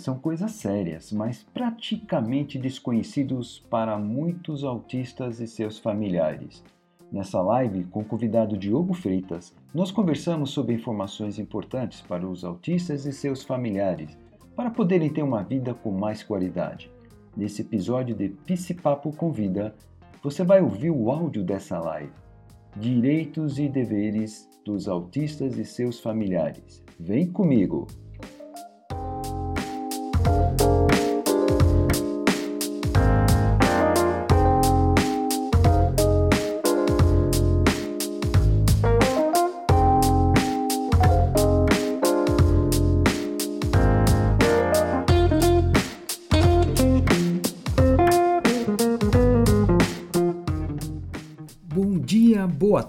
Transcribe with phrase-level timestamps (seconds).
[0.00, 6.64] são coisas sérias, mas praticamente desconhecidos para muitos autistas e seus familiares.
[7.10, 13.06] Nessa live, com o convidado Diogo Freitas, nós conversamos sobre informações importantes para os autistas
[13.06, 14.18] e seus familiares,
[14.54, 16.90] para poderem ter uma vida com mais qualidade.
[17.36, 19.74] Nesse episódio de Papo Convida,
[20.22, 22.12] você vai ouvir o áudio dessa live.
[22.76, 26.84] Direitos e deveres dos autistas e seus familiares.
[26.98, 27.86] Vem comigo!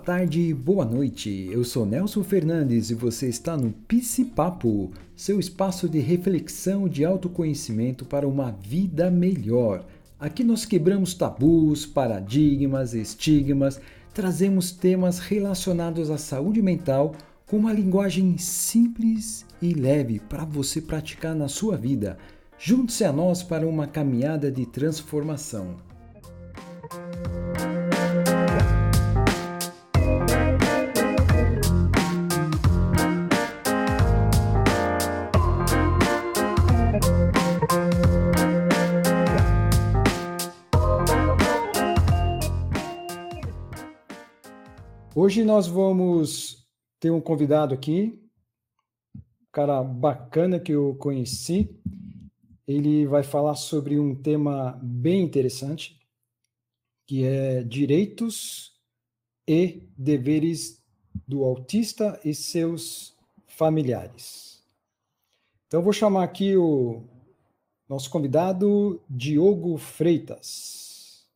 [0.09, 1.47] Tarde, boa noite.
[1.51, 7.05] Eu sou Nelson Fernandes e você está no Psi Papo, seu espaço de reflexão de
[7.05, 9.85] autoconhecimento para uma vida melhor.
[10.19, 13.79] Aqui nós quebramos tabus, paradigmas, estigmas,
[14.11, 17.13] trazemos temas relacionados à saúde mental
[17.45, 22.17] com uma linguagem simples e leve para você praticar na sua vida.
[22.57, 25.75] Junte-se a nós para uma caminhada de transformação.
[45.29, 46.67] Hoje nós vamos
[46.99, 48.19] ter um convidado aqui,
[49.15, 51.69] um cara bacana que eu conheci.
[52.67, 56.01] Ele vai falar sobre um tema bem interessante,
[57.05, 58.73] que é direitos
[59.47, 60.83] e deveres
[61.27, 64.63] do autista e seus familiares.
[65.67, 67.03] Então, vou chamar aqui o
[67.87, 71.29] nosso convidado, Diogo Freitas.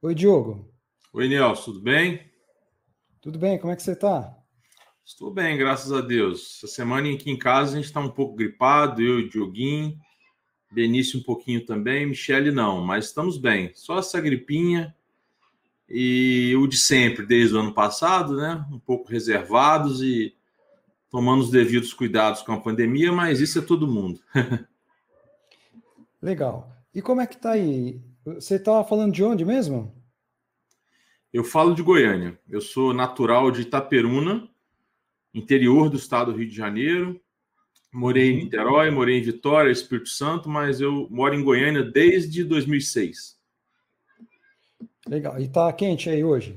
[0.00, 0.71] Oi, Diogo.
[1.14, 2.22] Oi, Nelson, tudo bem?
[3.20, 4.34] Tudo bem, como é que você está?
[5.04, 6.56] Estou bem, graças a Deus.
[6.56, 9.94] Essa semana aqui em casa a gente está um pouco gripado, eu e o Dioguinho,
[10.70, 13.70] Benício um pouquinho também, Michele não, mas estamos bem.
[13.74, 14.96] Só essa gripinha
[15.86, 18.64] e o de sempre, desde o ano passado, né?
[18.72, 20.34] Um pouco reservados e
[21.10, 24.18] tomando os devidos cuidados com a pandemia, mas isso é todo mundo.
[26.22, 26.74] Legal.
[26.94, 28.00] E como é que tá aí?
[28.24, 30.01] Você estava falando de onde mesmo?
[31.32, 32.38] Eu falo de Goiânia.
[32.48, 34.48] Eu sou natural de Itaperuna,
[35.32, 37.18] interior do estado do Rio de Janeiro.
[37.90, 38.44] Morei em uhum.
[38.44, 43.38] Niterói, morei em Vitória, Espírito Santo, mas eu moro em Goiânia desde 2006.
[45.06, 45.40] Legal.
[45.40, 46.56] E tá quente aí hoje?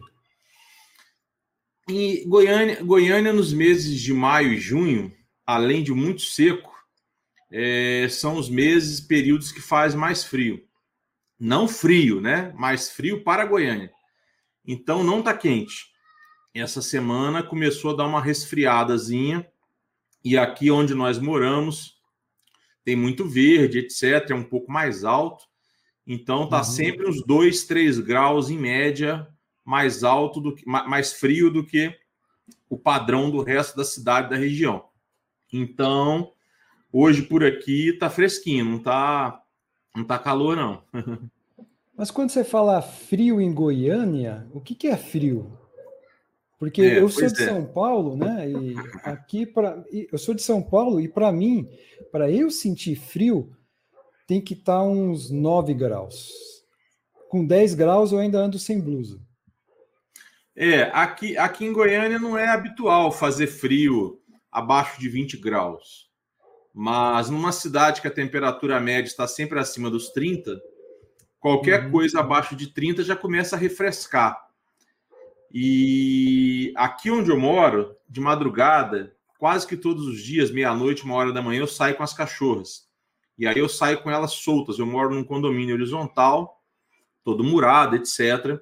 [1.89, 5.13] E Goiânia, Goiânia nos meses de maio e junho,
[5.45, 6.73] além de muito seco,
[7.51, 10.61] é, são os meses, períodos que faz mais frio.
[11.39, 12.51] Não frio, né?
[12.57, 13.94] Mais frio para Goiânia.
[14.67, 15.87] Então não está quente.
[16.53, 19.47] Essa semana começou a dar uma resfriadazinha
[20.23, 21.95] e aqui onde nós moramos
[22.83, 24.29] tem muito verde, etc.
[24.29, 25.45] É um pouco mais alto.
[26.05, 26.63] Então tá uhum.
[26.63, 29.27] sempre uns 2, 3 graus em média
[29.65, 31.91] mais alto do que mais frio do que
[32.69, 34.85] o padrão do resto da cidade da região.
[35.51, 36.31] Então,
[36.91, 39.41] hoje por aqui tá fresquinho, não tá
[39.95, 40.83] não tá calor não.
[41.97, 45.57] Mas quando você fala frio em Goiânia, o que, que é frio?
[46.59, 47.45] Porque é, eu sou de é.
[47.45, 48.49] São Paulo, né?
[48.49, 51.69] E aqui para eu sou de São Paulo e para mim,
[52.11, 53.55] para eu sentir frio,
[54.27, 56.31] tem que estar tá uns 9 graus.
[57.29, 59.19] Com 10 graus eu ainda ando sem blusa.
[60.55, 66.09] É, aqui, aqui em Goiânia não é habitual fazer frio abaixo de 20 graus.
[66.73, 70.59] Mas numa cidade que a temperatura média está sempre acima dos 30,
[71.45, 71.91] Qualquer uhum.
[71.91, 74.47] coisa abaixo de 30 já começa a refrescar.
[75.53, 81.31] E aqui onde eu moro, de madrugada, quase que todos os dias, meia-noite, uma hora
[81.31, 82.87] da manhã, eu saio com as cachorras.
[83.37, 84.79] E aí eu saio com elas soltas.
[84.79, 86.63] Eu moro num condomínio horizontal,
[87.23, 88.59] todo murado, etc.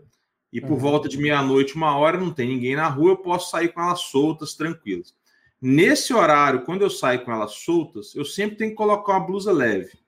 [0.51, 0.77] E por uhum.
[0.77, 4.01] volta de meia-noite, uma hora, não tem ninguém na rua, eu posso sair com elas
[4.01, 5.15] soltas, tranquilas.
[5.61, 9.53] Nesse horário, quando eu saio com elas soltas, eu sempre tenho que colocar uma blusa
[9.53, 10.02] leve.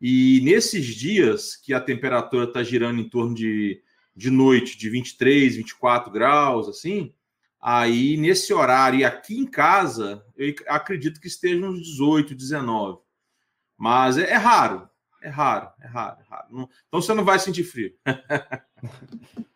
[0.00, 3.82] E nesses dias que a temperatura está girando em torno de,
[4.16, 7.12] de noite de 23, 24 graus, assim,
[7.60, 13.00] aí nesse horário e aqui em casa, eu acredito que esteja uns 18, 19.
[13.76, 14.88] Mas é, é raro,
[15.22, 16.46] é raro, é raro, é raro.
[16.50, 17.92] Não, então você não vai sentir frio.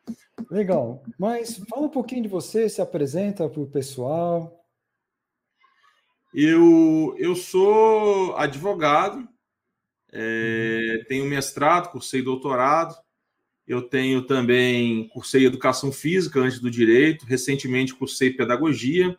[0.51, 1.03] Legal.
[1.19, 4.63] Mas fala um pouquinho de você, se apresenta para o pessoal.
[6.35, 9.27] Eu, eu sou advogado,
[10.15, 11.05] é, uhum.
[11.09, 12.95] tenho mestrado, cursei doutorado,
[13.67, 19.19] eu tenho também, cursei educação física antes do direito, recentemente cursei pedagogia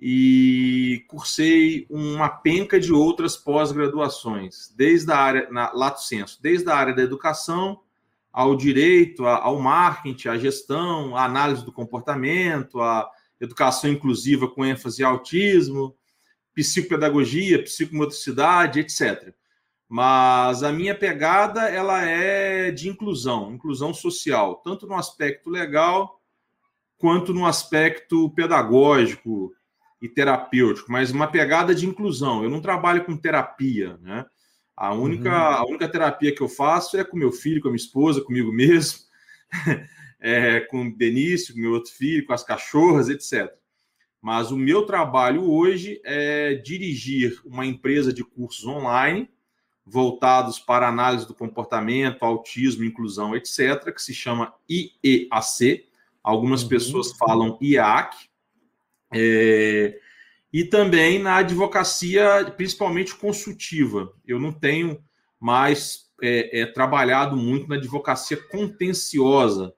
[0.00, 6.76] e cursei uma penca de outras pós-graduações, desde a área, na lato senso, desde a
[6.76, 7.80] área da educação
[8.32, 15.02] ao direito, ao marketing, à gestão, à análise do comportamento, à educação inclusiva com ênfase
[15.02, 15.94] em autismo,
[16.54, 19.34] psicopedagogia, psicomotricidade, etc.
[19.88, 26.20] Mas a minha pegada ela é de inclusão, inclusão social, tanto no aspecto legal
[26.98, 29.52] quanto no aspecto pedagógico
[30.02, 32.44] e terapêutico, mas uma pegada de inclusão.
[32.44, 34.26] Eu não trabalho com terapia, né?
[34.76, 35.54] A única, uhum.
[35.56, 38.52] a única terapia que eu faço é com meu filho, com a minha esposa, comigo
[38.52, 39.00] mesmo,
[40.20, 43.50] é, com o Benício, com meu outro filho, com as cachorras, etc.
[44.20, 49.28] Mas o meu trabalho hoje é dirigir uma empresa de cursos online
[49.90, 55.86] voltados para análise do comportamento, autismo, inclusão, etc., que se chama IEAC.
[56.22, 56.68] Algumas uhum.
[56.68, 58.28] pessoas falam IAC.
[59.14, 59.98] É,
[60.52, 64.12] e também na advocacia, principalmente consultiva.
[64.26, 65.02] Eu não tenho
[65.40, 69.74] mais é, é, trabalhado muito na advocacia contenciosa,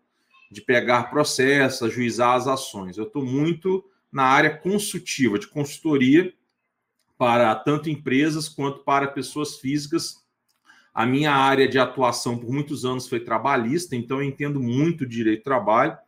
[0.51, 2.99] de pegar processos, ajuizar as ações.
[2.99, 6.33] Eu estou muito na área consultiva, de consultoria,
[7.21, 10.25] para tanto empresas quanto para pessoas físicas.
[10.95, 15.41] A minha área de atuação por muitos anos foi trabalhista, então eu entendo muito direito
[15.41, 15.99] do trabalho,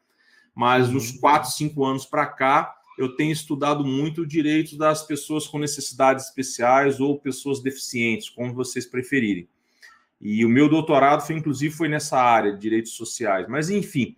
[0.55, 1.21] mas nos uhum.
[1.21, 6.29] quatro, cinco anos para cá, eu tenho estudado muito o direito das pessoas com necessidades
[6.29, 9.47] especiais ou pessoas deficientes, como vocês preferirem.
[10.19, 13.47] E o meu doutorado foi, inclusive, foi nessa área de direitos sociais.
[13.51, 14.17] Mas, enfim,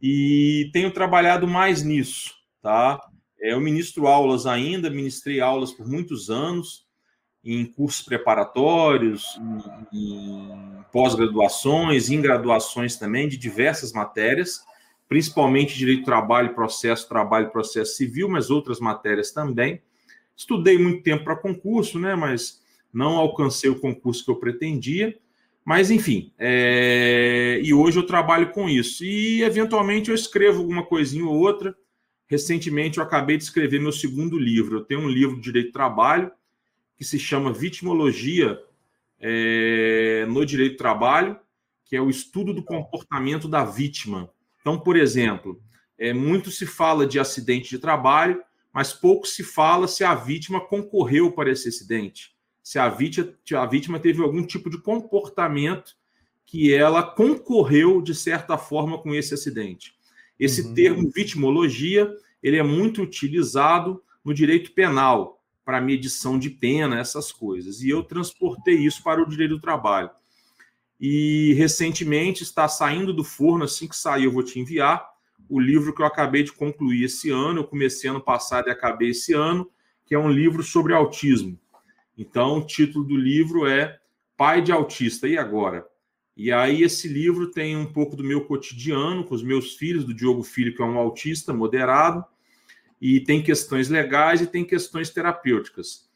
[0.00, 2.32] e tenho trabalhado mais nisso,
[2.62, 3.00] tá?
[3.42, 6.86] Eu ministro aulas ainda, ministrei aulas por muitos anos,
[7.44, 9.24] em cursos preparatórios,
[9.92, 14.60] em, em pós-graduações, em graduações também, de diversas matérias,
[15.08, 19.82] principalmente direito do trabalho, processo, trabalho, processo civil, mas outras matérias também.
[20.36, 22.14] Estudei muito tempo para concurso, né?
[22.14, 22.62] Mas
[22.92, 25.18] não alcancei o concurso que eu pretendia.
[25.64, 27.60] Mas, enfim, é...
[27.62, 29.04] e hoje eu trabalho com isso.
[29.04, 31.76] E, eventualmente, eu escrevo alguma coisinha ou outra.
[32.32, 34.78] Recentemente eu acabei de escrever meu segundo livro.
[34.78, 36.32] Eu tenho um livro de direito do trabalho
[36.96, 38.58] que se chama Vitimologia
[39.20, 41.38] é, no Direito do Trabalho,
[41.84, 44.30] que é o estudo do comportamento da vítima.
[44.62, 45.60] Então, por exemplo,
[45.98, 48.42] é, muito se fala de acidente de trabalho,
[48.72, 53.66] mas pouco se fala se a vítima concorreu para esse acidente, se a vítima, a
[53.66, 55.94] vítima teve algum tipo de comportamento
[56.46, 59.94] que ela concorreu de certa forma com esse acidente.
[60.42, 60.74] Esse uhum.
[60.74, 62.12] termo vitimologia,
[62.42, 67.80] ele é muito utilizado no direito penal para medição de pena, essas coisas.
[67.80, 70.10] E eu transportei isso para o direito do trabalho.
[71.00, 75.08] E recentemente está saindo do forno, assim que sair eu vou te enviar,
[75.48, 79.10] o livro que eu acabei de concluir esse ano, eu comecei ano passado e acabei
[79.10, 79.70] esse ano,
[80.04, 81.56] que é um livro sobre autismo.
[82.18, 84.00] Então, o título do livro é
[84.36, 85.86] Pai de Autista, e agora?
[86.36, 90.14] E aí esse livro tem um pouco do meu cotidiano com os meus filhos, do
[90.14, 92.24] Diogo Filho, que é um autista moderado,
[93.00, 96.08] e tem questões legais e tem questões terapêuticas.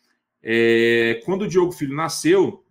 [0.42, 2.64] É, quando o Diogo Filho nasceu,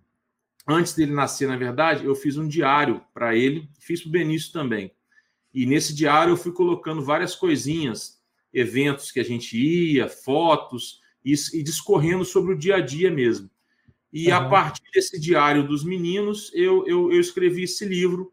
[0.67, 4.51] antes dele nascer, na verdade, eu fiz um diário para ele, fiz para o Benício
[4.51, 4.91] também.
[5.53, 8.21] E nesse diário eu fui colocando várias coisinhas,
[8.53, 13.49] eventos que a gente ia, fotos, e, e discorrendo sobre o dia a dia mesmo.
[14.15, 14.35] E uhum.
[14.37, 18.31] a partir desse diário dos meninos, eu, eu, eu escrevi esse livro,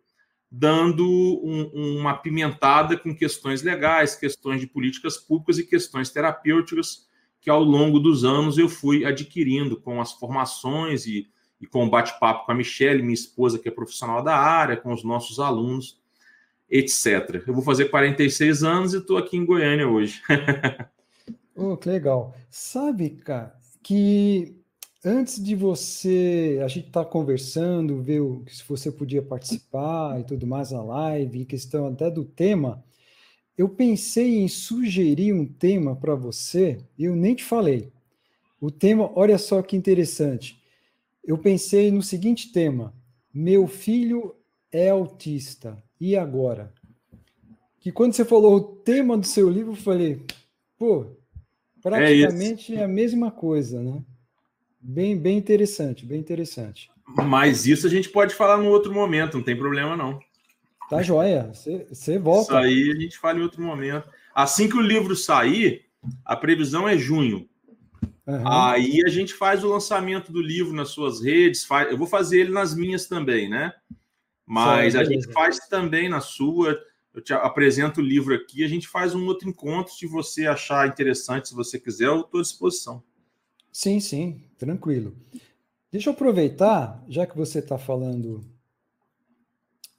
[0.48, 7.08] dando um, uma pimentada com questões legais, questões de políticas públicas e questões terapêuticas
[7.40, 11.28] que ao longo dos anos eu fui adquirindo com as formações e,
[11.60, 14.92] e com o bate-papo com a Michelle, minha esposa, que é profissional da área, com
[14.92, 16.00] os nossos alunos,
[16.70, 17.42] etc.
[17.44, 20.22] Eu vou fazer 46 anos e estou aqui em Goiânia hoje.
[21.56, 22.36] oh, que legal.
[22.48, 24.61] Sabe, cara, que
[25.04, 30.46] antes de você, a gente tá conversando, ver o, se você podia participar e tudo
[30.46, 32.82] mais na live, questão até do tema,
[33.56, 37.92] eu pensei em sugerir um tema para você, e eu nem te falei.
[38.60, 40.62] O tema, olha só que interessante.
[41.24, 42.94] Eu pensei no seguinte tema:
[43.32, 44.34] meu filho
[44.70, 45.82] é autista.
[46.00, 46.72] E agora?
[47.80, 50.24] Que quando você falou o tema do seu livro, eu falei,
[50.78, 54.02] pô, é praticamente é, é a mesma coisa, né?
[54.82, 56.90] Bem, bem interessante, bem interessante.
[57.06, 60.18] Mas isso a gente pode falar no outro momento, não tem problema não.
[60.90, 61.52] Tá joia,
[61.88, 62.42] você volta.
[62.42, 64.08] Isso aí a gente fala em outro momento.
[64.34, 65.86] Assim que o livro sair,
[66.24, 67.48] a previsão é junho.
[68.26, 68.46] Uhum.
[68.46, 72.40] Aí a gente faz o lançamento do livro nas suas redes, faz, eu vou fazer
[72.40, 73.72] ele nas minhas também, né?
[74.46, 76.78] Mas a gente faz também na sua.
[77.14, 79.92] Eu te apresento o livro aqui, a gente faz um outro encontro.
[79.92, 83.02] Se você achar interessante, se você quiser, eu estou à disposição.
[83.70, 85.12] Sim, sim, tranquilo.
[85.90, 88.44] Deixa eu aproveitar, já que você está falando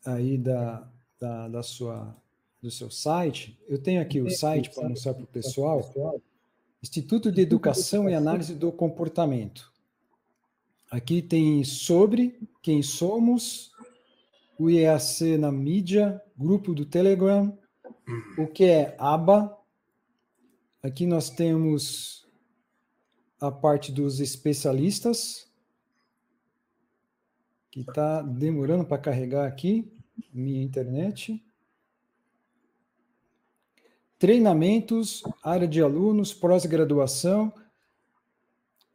[0.06, 0.90] aí da,
[1.20, 2.16] da, da, sua,
[2.62, 5.82] do seu site, eu tenho aqui o site para mostrar para o pessoal.
[6.82, 9.70] Instituto de Educação e Análise do Comportamento.
[10.90, 13.72] Aqui tem sobre quem somos,
[14.58, 17.58] o IAC na mídia, grupo do Telegram,
[18.38, 19.58] o que é ABA.
[20.82, 22.23] Aqui nós temos
[23.48, 25.48] a parte dos especialistas,
[27.70, 29.92] que está demorando para carregar aqui,
[30.32, 31.44] minha internet
[34.24, 37.54] treinamentos, área de alunos, pós-graduação.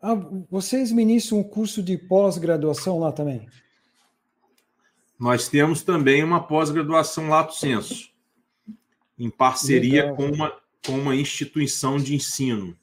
[0.01, 0.15] Ah,
[0.51, 3.47] vocês ministram um curso de pós-graduação lá também?
[5.21, 8.09] Nós temos também uma pós-graduação Lato Senso,
[9.19, 10.51] em parceria com uma,
[10.87, 12.75] com uma instituição de ensino.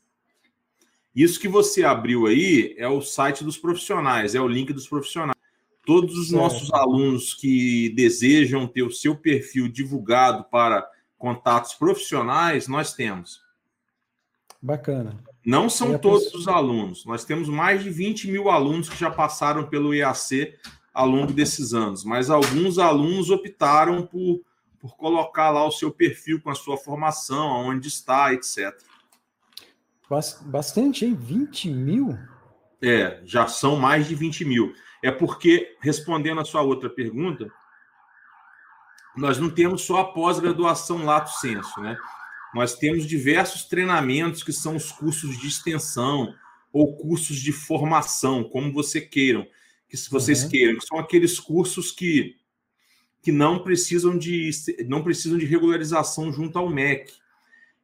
[1.16, 5.36] Isso que você abriu aí é o site dos profissionais, é o link dos profissionais.
[5.86, 6.42] Todos os certo.
[6.42, 10.86] nossos alunos que desejam ter o seu perfil divulgado para
[11.18, 13.42] contatos profissionais, nós temos.
[14.62, 15.24] Bacana.
[15.46, 17.06] Não são todos os alunos.
[17.06, 20.56] Nós temos mais de 20 mil alunos que já passaram pelo IAC
[20.94, 24.42] ao longo desses anos, mas alguns alunos optaram por,
[24.80, 28.74] por colocar lá o seu perfil com a sua formação, aonde está, etc.
[30.10, 31.16] Bastante, hein?
[31.16, 32.18] 20 mil?
[32.82, 34.74] É, já são mais de 20 mil.
[35.04, 37.52] É porque, respondendo a sua outra pergunta,
[39.16, 41.98] nós não temos só a pós-graduação lato senso, né?
[42.54, 46.34] Nós temos diversos treinamentos que são os cursos de extensão
[46.72, 49.46] ou cursos de formação, como você queiram,
[49.90, 50.50] que se vocês uhum.
[50.50, 52.36] queiram, que são aqueles cursos que,
[53.22, 54.50] que não precisam de
[54.88, 57.14] não precisam de regularização junto ao MEC.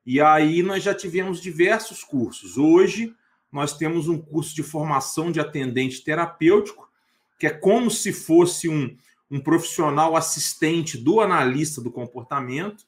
[0.06, 2.58] E aí nós já tivemos diversos cursos.
[2.58, 3.14] Hoje
[3.52, 6.90] nós temos um curso de formação de atendente terapêutico,
[7.40, 8.96] que é como se fosse um
[9.32, 12.84] um profissional assistente do analista do comportamento.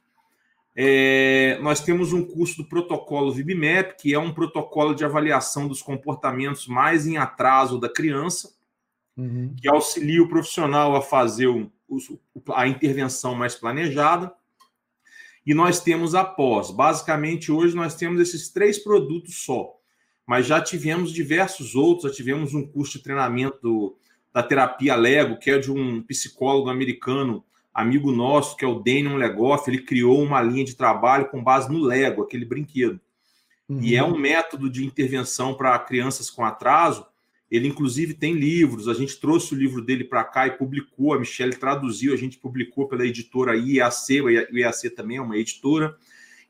[0.76, 5.82] É, nós temos um curso do protocolo VibMap, que é um protocolo de avaliação dos
[5.82, 8.54] comportamentos mais em atraso da criança,
[9.16, 9.56] uhum.
[9.56, 11.72] que auxilia o profissional a fazer o,
[12.54, 14.34] a intervenção mais planejada.
[15.46, 16.72] E nós temos a pós.
[16.72, 19.74] Basicamente, hoje nós temos esses três produtos só,
[20.26, 23.96] mas já tivemos diversos outros, já tivemos um curso de treinamento
[24.34, 29.18] da terapia Lego, que é de um psicólogo americano, amigo nosso, que é o Daniel
[29.18, 29.70] Legoff.
[29.70, 33.00] Ele criou uma linha de trabalho com base no Lego, aquele brinquedo.
[33.68, 33.82] Uhum.
[33.82, 37.06] E é um método de intervenção para crianças com atraso.
[37.54, 38.88] Ele, inclusive, tem livros.
[38.88, 41.14] A gente trouxe o livro dele para cá e publicou.
[41.14, 44.22] A Michelle traduziu, a gente publicou pela editora IAC.
[44.22, 45.96] O IAC também é uma editora.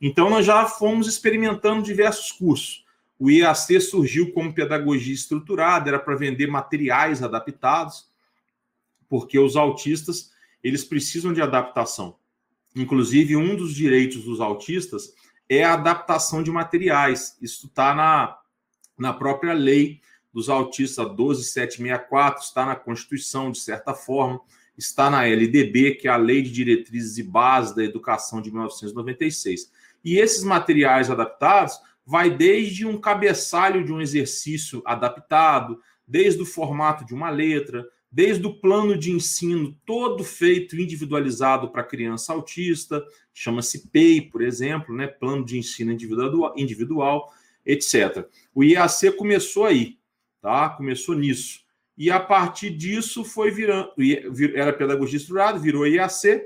[0.02, 2.86] Então, nós já fomos experimentando diversos cursos.
[3.20, 8.10] O IAC surgiu como pedagogia estruturada, era para vender materiais adaptados,
[9.10, 10.32] porque os autistas
[10.64, 12.16] eles precisam de adaptação.
[12.74, 15.14] Inclusive, um dos direitos dos autistas
[15.50, 17.38] é a adaptação de materiais.
[17.42, 18.38] Isso está na,
[18.98, 20.00] na própria lei
[20.34, 24.42] dos autistas 12764, está na Constituição, de certa forma,
[24.78, 29.72] está na LDB, que é a Lei de Diretrizes e Bases da Educação de 1996.
[30.04, 37.06] E esses materiais adaptados vai desde um cabeçalho de um exercício adaptado, desde o formato
[37.06, 43.88] de uma letra, desde o plano de ensino todo feito individualizado para criança autista, chama-se
[43.88, 45.08] PEI, por exemplo, né?
[45.08, 47.34] Plano de ensino individual, individual,
[47.66, 48.28] etc.
[48.54, 49.98] O IAC começou aí,
[50.44, 50.70] tá?
[50.70, 51.62] Começou nisso.
[51.98, 53.94] E a partir disso foi virando,
[54.54, 56.46] era pedagogia estruturada, virou IAC.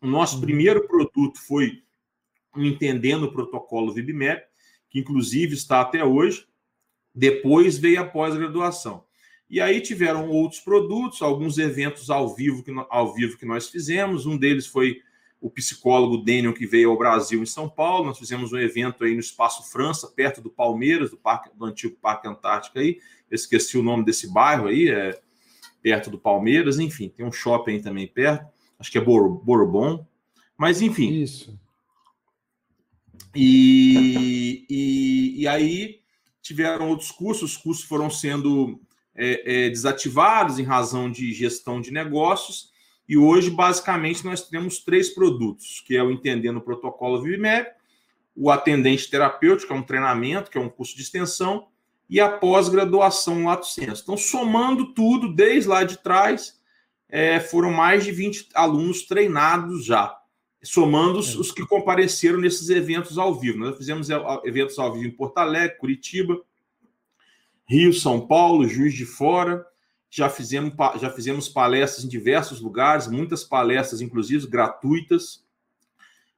[0.00, 0.40] O nosso uhum.
[0.40, 1.82] primeiro produto foi
[2.56, 4.42] Entendendo o Protocolo VibMap,
[4.88, 6.46] que inclusive está até hoje.
[7.14, 9.04] Depois veio a pós-graduação.
[9.50, 14.24] E aí tiveram outros produtos, alguns eventos ao vivo que, ao vivo que nós fizemos.
[14.24, 15.02] Um deles foi
[15.38, 18.06] o psicólogo Daniel, que veio ao Brasil em São Paulo.
[18.06, 21.96] Nós fizemos um evento aí no Espaço França, perto do Palmeiras, do, parque, do antigo
[22.00, 22.98] Parque Antártica aí.
[23.30, 25.18] Esqueci o nome desse bairro aí, é
[25.82, 26.78] perto do Palmeiras.
[26.78, 28.46] Enfim, tem um shopping também perto.
[28.78, 30.06] Acho que é Bourbon.
[30.56, 31.22] Mas, enfim.
[31.22, 31.58] Isso.
[33.34, 36.00] E, e, e aí
[36.40, 38.80] tiveram outros cursos, os cursos foram sendo
[39.14, 42.70] é, é, desativados em razão de gestão de negócios.
[43.08, 47.70] E hoje, basicamente, nós temos três produtos, que é o Entendendo o Protocolo VIMEP,
[48.34, 51.68] o Atendente Terapêutico, que é um treinamento, que é um curso de extensão,
[52.08, 54.02] e a pós-graduação Lato Senso.
[54.02, 56.58] Então, somando tudo, desde lá de trás,
[57.08, 60.16] é, foram mais de 20 alunos treinados já,
[60.62, 63.58] somando os, os, que compareceram nesses eventos ao vivo.
[63.58, 64.08] Nós fizemos
[64.44, 66.40] eventos ao vivo em Porto Alegre, Curitiba,
[67.68, 69.64] Rio, São Paulo, Juiz de Fora.
[70.08, 75.44] Já fizemos, já fizemos palestras em diversos lugares, muitas palestras, inclusive gratuitas.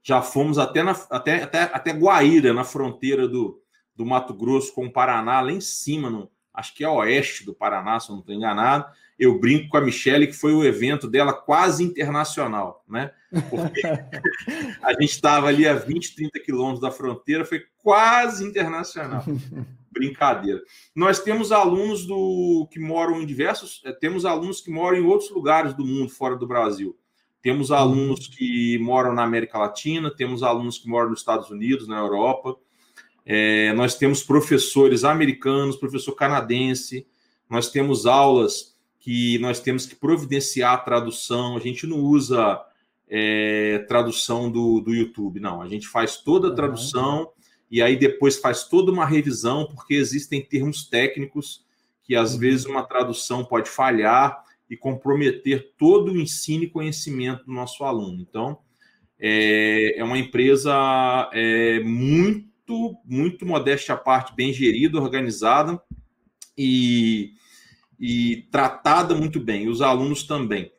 [0.03, 3.61] Já fomos até, na, até, até, até Guaíra, na fronteira do,
[3.99, 7.53] do Mato Grosso com o Paraná, lá em cima, no, acho que é oeste do
[7.53, 8.87] Paraná, se eu não estou enganado.
[9.19, 13.11] Eu brinco com a Michelle que foi o evento dela quase internacional, né?
[13.51, 13.83] Porque
[14.81, 19.25] a gente estava ali a 20, 30 quilômetros da fronteira, foi quase internacional.
[19.91, 20.63] Brincadeira.
[20.95, 25.31] Nós temos alunos do que moram em diversos, eh, temos alunos que moram em outros
[25.31, 26.97] lugares do mundo, fora do Brasil.
[27.43, 31.99] Temos alunos que moram na América Latina, temos alunos que moram nos Estados Unidos, na
[31.99, 32.57] Europa.
[33.31, 37.07] É, nós temos professores americanos, professor canadense,
[37.49, 42.59] nós temos aulas que nós temos que providenciar a tradução, a gente não usa
[43.07, 47.29] é, tradução do, do YouTube, não, a gente faz toda a tradução uhum.
[47.71, 51.67] e aí depois faz toda uma revisão, porque existem termos técnicos
[52.05, 52.41] que às uhum.
[52.41, 58.23] vezes uma tradução pode falhar e comprometer todo o ensino e conhecimento do nosso aluno.
[58.23, 58.59] Então,
[59.21, 60.73] é, é uma empresa
[61.35, 65.81] é, muito muito, muito modéstia à parte, bem gerida, organizada
[66.57, 67.33] e,
[67.99, 69.69] e tratada muito bem.
[69.69, 70.73] os alunos também.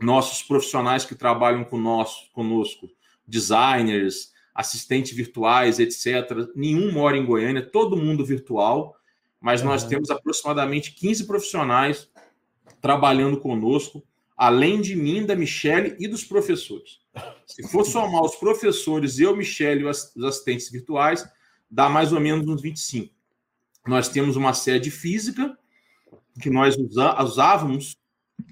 [0.00, 2.90] Nossos profissionais que trabalham conosco, conosco
[3.26, 6.48] designers, assistentes virtuais, etc.
[6.54, 8.96] Nenhum mora em Goiânia, todo mundo virtual,
[9.40, 9.68] mas uhum.
[9.68, 12.08] nós temos aproximadamente 15 profissionais
[12.80, 14.02] trabalhando conosco,
[14.40, 17.00] além de mim, da Michelle e dos professores.
[17.46, 21.28] Se for somar os professores, eu, Michele e os assistentes virtuais,
[21.70, 23.14] dá mais ou menos uns 25.
[23.86, 25.54] Nós temos uma sede física
[26.40, 26.74] que nós
[27.22, 27.98] usávamos,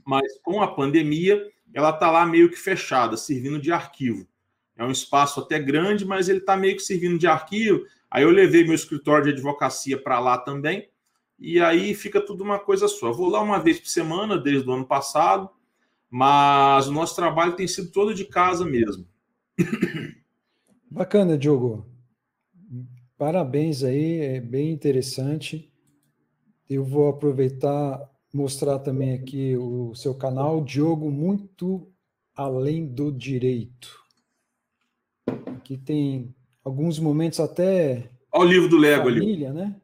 [0.04, 4.28] mas com a pandemia ela está lá meio que fechada, servindo de arquivo.
[4.76, 7.86] É um espaço até grande, mas ele está meio que servindo de arquivo.
[8.10, 10.86] Aí eu levei meu escritório de advocacia para lá também,
[11.38, 13.06] e aí fica tudo uma coisa só.
[13.06, 15.48] Eu vou lá uma vez por semana, desde o ano passado,
[16.10, 19.06] mas o nosso trabalho tem sido todo de casa mesmo.
[20.90, 21.86] Bacana, Diogo.
[23.16, 25.72] Parabéns aí, é bem interessante.
[26.68, 31.92] Eu vou aproveitar mostrar também aqui o seu canal, Diogo Muito
[32.34, 33.98] Além do Direito.
[35.56, 38.10] Aqui tem alguns momentos até.
[38.32, 39.58] Olha o livro do Lego família, ali.
[39.58, 39.76] né?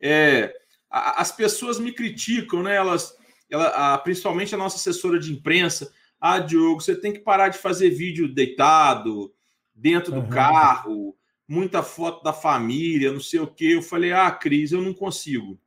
[0.00, 0.54] É,
[0.90, 2.76] as pessoas me criticam, né?
[2.76, 3.16] Elas
[3.50, 7.58] ela, a, principalmente a nossa assessora de imprensa, ah, Diogo, você tem que parar de
[7.58, 9.32] fazer vídeo deitado,
[9.74, 10.28] dentro do uhum.
[10.28, 13.74] carro, muita foto da família, não sei o quê.
[13.74, 15.58] Eu falei, ah, Cris, eu não consigo.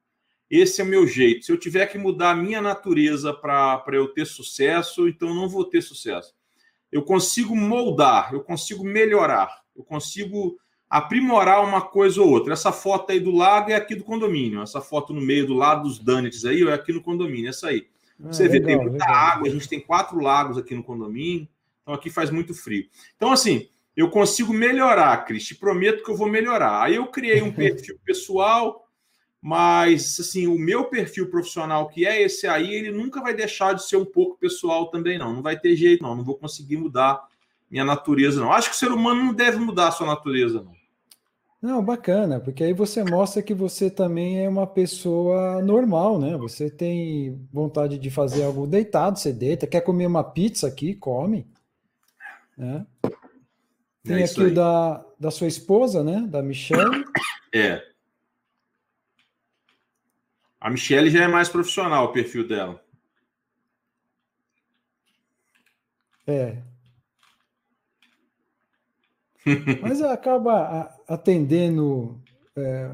[0.49, 1.45] Esse é o meu jeito.
[1.45, 5.47] Se eu tiver que mudar a minha natureza para eu ter sucesso, então eu não
[5.47, 6.35] vou ter sucesso.
[6.91, 10.59] Eu consigo moldar, eu consigo melhorar, eu consigo
[10.91, 12.51] aprimorar uma coisa ou outra.
[12.51, 14.61] Essa foto aí do lago é aqui do condomínio.
[14.61, 17.49] Essa foto no meio do lado dos Danettes aí é aqui no condomínio.
[17.49, 17.87] Essa aí.
[18.21, 19.15] Ah, Você legal, vê, tem muita legal.
[19.15, 19.47] água.
[19.47, 21.47] A gente tem quatro lagos aqui no condomínio.
[21.81, 22.89] Então aqui faz muito frio.
[23.15, 25.45] Então, assim, eu consigo melhorar, Cris.
[25.45, 26.83] Te prometo que eu vou melhorar.
[26.83, 28.85] Aí eu criei um perfil pessoal,
[29.41, 33.87] mas assim, o meu perfil profissional, que é esse aí, ele nunca vai deixar de
[33.87, 35.33] ser um pouco pessoal também, não.
[35.33, 36.17] Não vai ter jeito, não.
[36.17, 37.25] Não vou conseguir mudar
[37.69, 38.51] minha natureza, não.
[38.51, 40.80] Acho que o ser humano não deve mudar a sua natureza, não.
[41.61, 46.35] Não, bacana, porque aí você mostra que você também é uma pessoa normal, né?
[46.37, 51.47] Você tem vontade de fazer algo deitado, você deita, quer comer uma pizza aqui, come.
[52.57, 52.83] Né?
[54.03, 56.25] Tem é aqui o da, da sua esposa, né?
[56.27, 57.05] Da Michelle.
[57.53, 57.85] É.
[60.57, 62.81] A Michelle já é mais profissional, o perfil dela.
[66.25, 66.61] É,
[69.81, 72.19] mas acaba atendendo
[72.55, 72.89] é,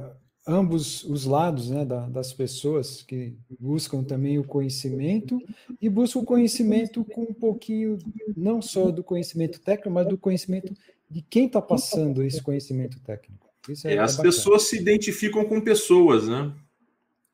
[0.48, 5.42] ambos os lados né, da, das pessoas que buscam também o conhecimento
[5.82, 7.98] e buscam o conhecimento com um pouquinho,
[8.36, 10.74] não só do conhecimento técnico, mas do conhecimento
[11.10, 13.48] de quem está passando esse conhecimento técnico.
[13.84, 16.54] É, é, as pessoas se identificam com pessoas, né?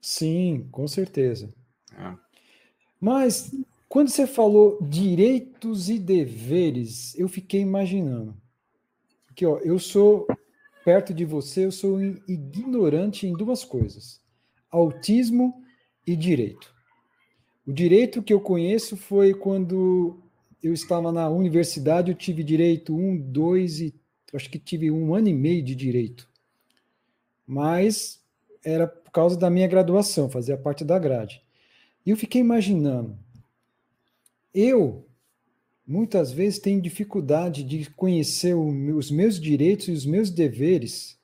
[0.02, 1.54] Sim, com certeza.
[1.96, 2.14] É.
[3.00, 3.52] Mas
[3.88, 8.36] quando você falou direitos e deveres, eu fiquei imaginando
[9.36, 10.28] que ó, eu sou
[10.84, 14.22] perto de você, eu sou ignorante em duas coisas:
[14.70, 15.64] autismo
[16.06, 16.74] e direito.
[17.66, 20.22] O direito que eu conheço foi quando
[20.62, 23.94] eu estava na universidade, eu tive direito um, dois e
[24.34, 26.28] acho que tive um ano e meio de direito.
[27.46, 28.22] Mas
[28.64, 31.42] era por causa da minha graduação, fazia parte da grade.
[32.06, 33.18] E eu fiquei imaginando,
[34.54, 35.08] eu
[35.86, 41.18] muitas vezes tenho dificuldade de conhecer os meus direitos e os meus deveres.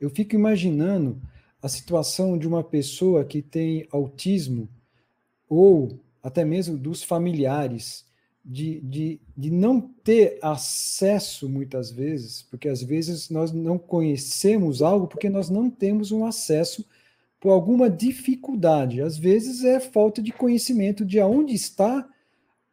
[0.00, 1.20] Eu fico imaginando
[1.62, 4.68] a situação de uma pessoa que tem autismo
[5.48, 8.04] ou até mesmo dos familiares
[8.44, 15.06] de, de, de não ter acesso muitas vezes, porque às vezes nós não conhecemos algo
[15.06, 16.84] porque nós não temos um acesso
[17.38, 19.00] por alguma dificuldade.
[19.00, 22.08] Às vezes é falta de conhecimento de aonde está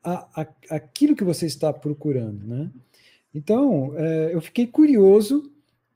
[0.04, 2.72] a, a, aquilo que você está procurando, né?
[3.34, 5.52] Então, é, eu fiquei curioso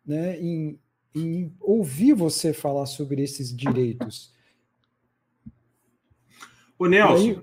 [0.06, 0.80] né, em,
[1.16, 4.32] em ouvir você falar sobre esses direitos.
[6.78, 7.42] Ô, Nelson,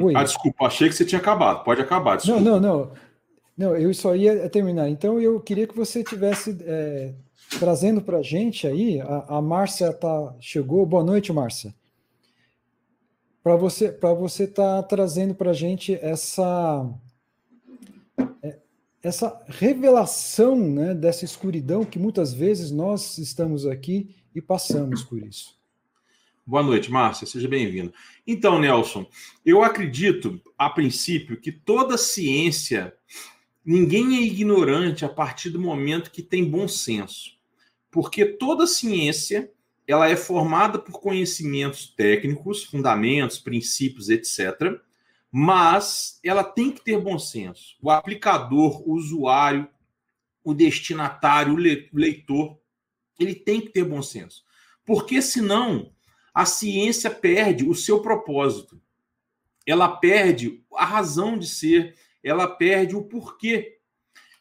[0.00, 0.14] Oi.
[0.16, 1.64] Ah, desculpa, achei que você tinha acabado.
[1.64, 2.40] Pode acabar, desculpa.
[2.40, 2.92] Não, não, não.
[3.56, 4.88] Não, eu só ia terminar.
[4.88, 7.14] Então, eu queria que você tivesse é,
[7.58, 9.00] trazendo para a gente aí.
[9.00, 10.86] A, a Márcia tá, chegou.
[10.86, 11.74] Boa noite, Márcia.
[13.42, 16.88] Para você para você estar tá trazendo para a gente essa
[18.42, 18.58] é,
[19.02, 25.60] essa revelação né, dessa escuridão que muitas vezes nós estamos aqui e passamos por isso.
[26.44, 27.94] Boa noite, Márcia, seja bem-vindo.
[28.26, 29.06] Então, Nelson,
[29.46, 32.92] eu acredito, a princípio, que toda ciência,
[33.64, 37.38] ninguém é ignorante a partir do momento que tem bom senso.
[37.92, 39.52] Porque toda ciência,
[39.86, 44.80] ela é formada por conhecimentos técnicos, fundamentos, princípios, etc.,
[45.34, 47.76] mas ela tem que ter bom senso.
[47.80, 49.66] O aplicador, o usuário,
[50.44, 52.58] o destinatário, o leitor,
[53.18, 54.44] ele tem que ter bom senso.
[54.84, 55.90] Porque senão
[56.34, 58.80] a ciência perde o seu propósito.
[59.66, 63.78] Ela perde a razão de ser, ela perde o porquê.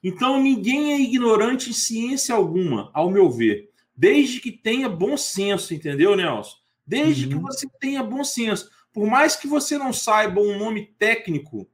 [0.03, 3.70] Então, ninguém é ignorante em ciência alguma, ao meu ver,
[4.01, 6.57] desde que tenha bom senso, entendeu, Nelson?
[6.83, 7.33] Desde uhum.
[7.33, 8.71] que você tenha bom senso.
[8.91, 11.69] Por mais que você não saiba um nome técnico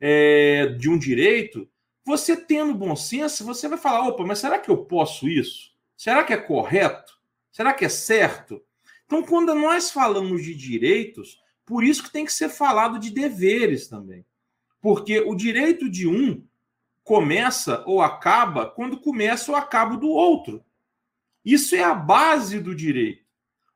[0.00, 1.68] é, de um direito,
[2.02, 5.72] você tendo bom senso, você vai falar: opa, mas será que eu posso isso?
[5.98, 7.12] Será que é correto?
[7.52, 8.62] Será que é certo?
[9.04, 13.86] Então, quando nós falamos de direitos, por isso que tem que ser falado de deveres
[13.86, 14.24] também.
[14.80, 16.42] Porque o direito de um
[17.04, 20.64] começa ou acaba quando começa ou acaba do outro.
[21.44, 23.24] Isso é a base do direito.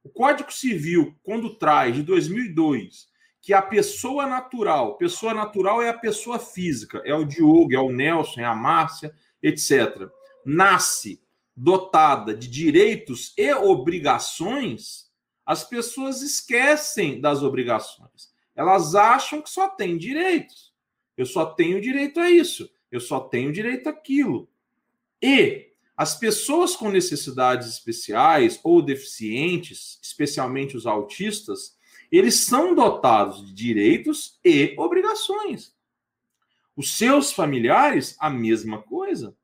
[0.03, 3.09] O Código Civil, quando traz, de 2002,
[3.41, 7.91] que a pessoa natural, pessoa natural é a pessoa física, é o Diogo, é o
[7.91, 10.09] Nelson, é a Márcia, etc.,
[10.45, 11.23] nasce
[11.57, 15.11] dotada de direitos e obrigações,
[15.45, 18.33] as pessoas esquecem das obrigações.
[18.57, 20.73] Elas acham que só tem direitos.
[21.17, 22.71] Eu só tenho direito a isso.
[22.91, 24.49] Eu só tenho direito àquilo.
[25.21, 31.77] E as pessoas com necessidades especiais ou deficientes, especialmente os autistas,
[32.11, 35.75] eles são dotados de direitos e obrigações.
[36.77, 39.37] Os seus familiares, a mesma coisa.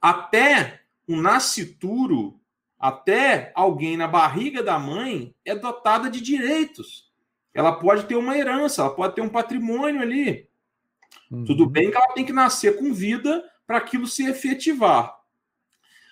[0.00, 2.40] Até o nascituro
[2.80, 7.10] até alguém na barriga da mãe é dotada de direitos.
[7.52, 10.48] Ela pode ter uma herança, ela pode ter um patrimônio ali.
[11.30, 11.44] Uhum.
[11.44, 15.14] Tudo bem que ela tem que nascer com vida para aquilo se efetivar.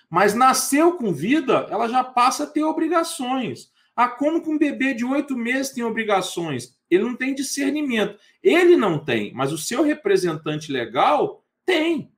[0.09, 3.71] Mas nasceu com vida, ela já passa a ter obrigações.
[3.95, 6.77] Ah, como que um bebê de oito meses tem obrigações?
[6.89, 8.17] Ele não tem discernimento.
[8.41, 12.11] Ele não tem, mas o seu representante legal tem.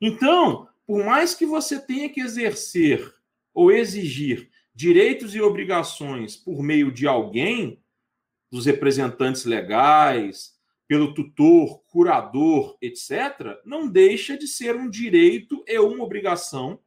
[0.00, 3.12] Então, por mais que você tenha que exercer
[3.52, 7.82] ou exigir direitos e obrigações por meio de alguém,
[8.50, 10.57] dos representantes legais,
[10.88, 16.80] pelo tutor, curador, etc., não deixa de ser um direito e uma obrigação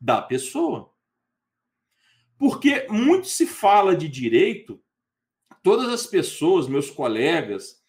[0.00, 0.90] da pessoa.
[2.38, 4.82] Porque muito se fala de direito,
[5.62, 7.82] todas as pessoas, meus colegas,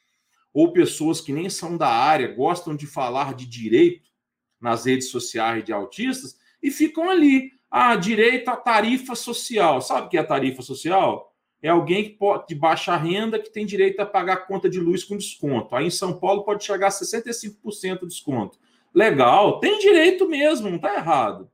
[0.53, 4.11] ou pessoas que nem são da área, gostam de falar de direito
[4.59, 9.81] nas redes sociais de autistas e ficam ali ah, direito à tarifa social.
[9.81, 11.30] Sabe o que é tarifa social?
[11.61, 15.03] É alguém que pode, de baixa renda que tem direito a pagar conta de luz
[15.03, 15.75] com desconto.
[15.75, 18.57] Aí em São Paulo pode chegar a 65% de desconto.
[18.93, 21.49] Legal, tem direito mesmo, não está errado.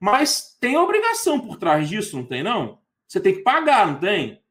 [0.00, 2.80] Mas tem obrigação por trás disso, não tem, não?
[3.06, 4.42] Você tem que pagar, não tem?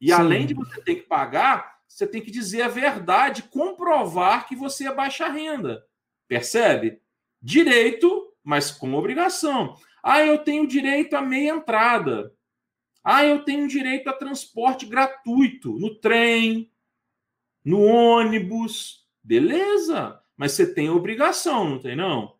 [0.00, 0.12] E Sim.
[0.12, 4.88] além de você ter que pagar, você tem que dizer a verdade, comprovar que você
[4.88, 5.84] é baixa renda.
[6.26, 7.00] Percebe?
[7.40, 9.76] Direito, mas com obrigação.
[10.02, 12.33] Ah, eu tenho direito a meia entrada.
[13.04, 16.72] Ah, eu tenho direito a transporte gratuito no trem,
[17.62, 19.04] no ônibus.
[19.22, 22.34] Beleza, mas você tem obrigação, não tem não?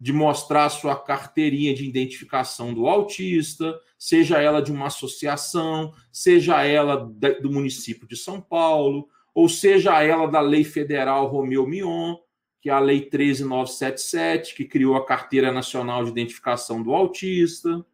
[0.00, 6.64] de mostrar a sua carteirinha de identificação do autista, seja ela de uma associação, seja
[6.64, 12.16] ela do município de São Paulo, ou seja ela da lei federal Romeu Mion,
[12.62, 17.84] que é a lei 13977, que criou a Carteira Nacional de Identificação do Autista.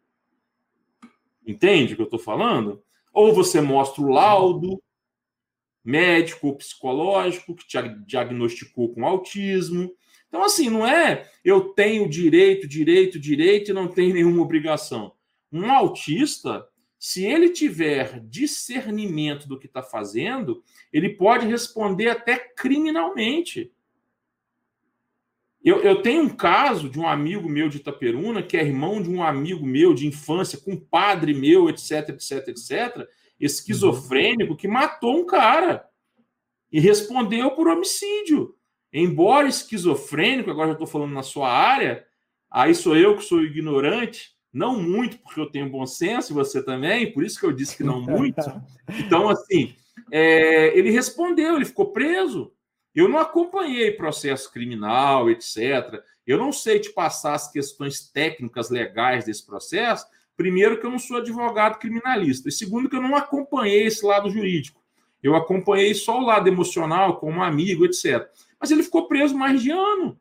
[1.47, 2.83] Entende o que eu estou falando?
[3.13, 4.81] Ou você mostra o laudo
[5.87, 9.89] médico ou psicológico que te diagnosticou com autismo.
[10.27, 15.13] Então, assim, não é eu tenho direito, direito, direito e não tenho nenhuma obrigação.
[15.49, 16.67] Um autista,
[16.99, 23.71] se ele tiver discernimento do que está fazendo, ele pode responder até criminalmente.
[25.67, 29.09] Eu, eu, tenho um caso de um amigo meu de Itaperuna, que é irmão de
[29.09, 33.05] um amigo meu de infância, com um padre meu, etc, etc, etc,
[33.37, 35.85] esquizofrênico, que matou um cara
[36.71, 38.55] e respondeu por homicídio.
[38.93, 42.05] Embora esquizofrênico, agora já estou falando na sua área,
[42.49, 46.63] aí sou eu que sou ignorante, não muito, porque eu tenho bom senso, e você
[46.63, 48.39] também, por isso que eu disse que não muito.
[49.05, 49.75] Então, assim,
[50.09, 52.53] é, ele respondeu, ele ficou preso.
[52.97, 56.01] Eu não acompanhei processo criminal, etc.
[56.25, 60.07] Eu não sei te passar as questões técnicas legais desse processo.
[60.35, 62.49] Primeiro, que eu não sou advogado criminalista.
[62.49, 64.81] E segundo, que eu não acompanhei esse lado jurídico.
[65.21, 68.27] Eu acompanhei só o lado emocional, como amigo, etc.
[68.59, 70.19] Mas ele ficou preso mais de ano.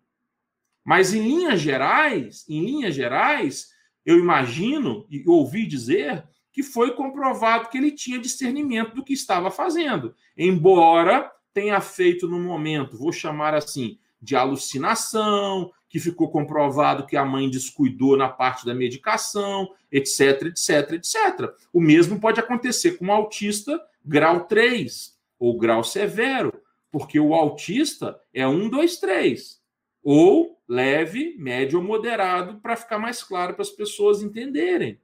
[0.85, 3.71] Mas em linhas gerais, em linhas gerais,
[4.05, 9.51] eu imagino e ouvi dizer que foi comprovado que ele tinha discernimento do que estava
[9.51, 17.17] fazendo, embora tenha feito no momento, vou chamar assim, de alucinação, que ficou comprovado que
[17.17, 21.51] a mãe descuidou na parte da medicação, etc, etc, etc.
[21.73, 26.53] O mesmo pode acontecer com um autista grau 3 ou grau severo,
[26.91, 29.59] porque o autista é 1, 2, 3.
[30.03, 35.01] Ou leve, médio ou moderado, para ficar mais claro para as pessoas entenderem.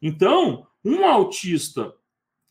[0.00, 1.94] Então, um autista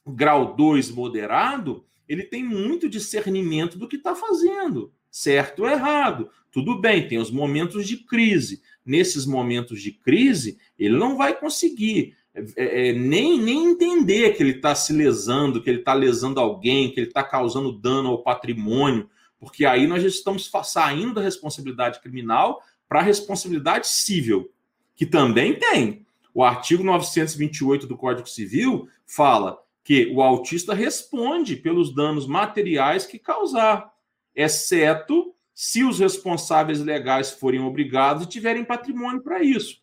[0.06, 6.30] grau 2 moderado, ele tem muito discernimento do que está fazendo, certo ou errado.
[6.52, 8.62] Tudo bem, tem os momentos de crise.
[8.86, 14.58] Nesses momentos de crise, ele não vai conseguir é, é, nem, nem entender que ele
[14.58, 19.10] está se lesando, que ele está lesando alguém, que ele está causando dano ao patrimônio,
[19.40, 24.52] porque aí nós estamos saindo da responsabilidade criminal para a responsabilidade civil,
[24.98, 26.06] que também tem.
[26.34, 33.18] O artigo 928 do Código Civil fala que o autista responde pelos danos materiais que
[33.18, 33.92] causar,
[34.36, 39.82] exceto se os responsáveis legais forem obrigados e tiverem patrimônio para isso.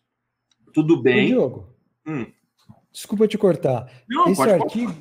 [0.73, 1.27] Tudo bem.
[1.27, 2.25] Diogo, hum.
[2.91, 3.91] desculpa te cortar.
[4.07, 4.95] Não, esse, artigo,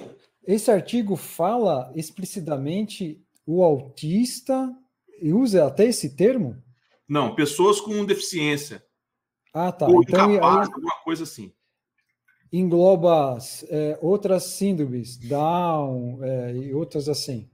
[0.47, 4.75] esse artigo fala explicitamente o autista
[5.21, 6.57] e usa até esse termo?
[7.09, 8.85] Não, pessoas com deficiência.
[9.55, 9.87] Ah, tá.
[9.87, 10.75] Ou então, incapaz, aí...
[10.75, 11.53] alguma coisa assim
[12.53, 17.49] engloba é, outras síndromes, Down é, e outras assim?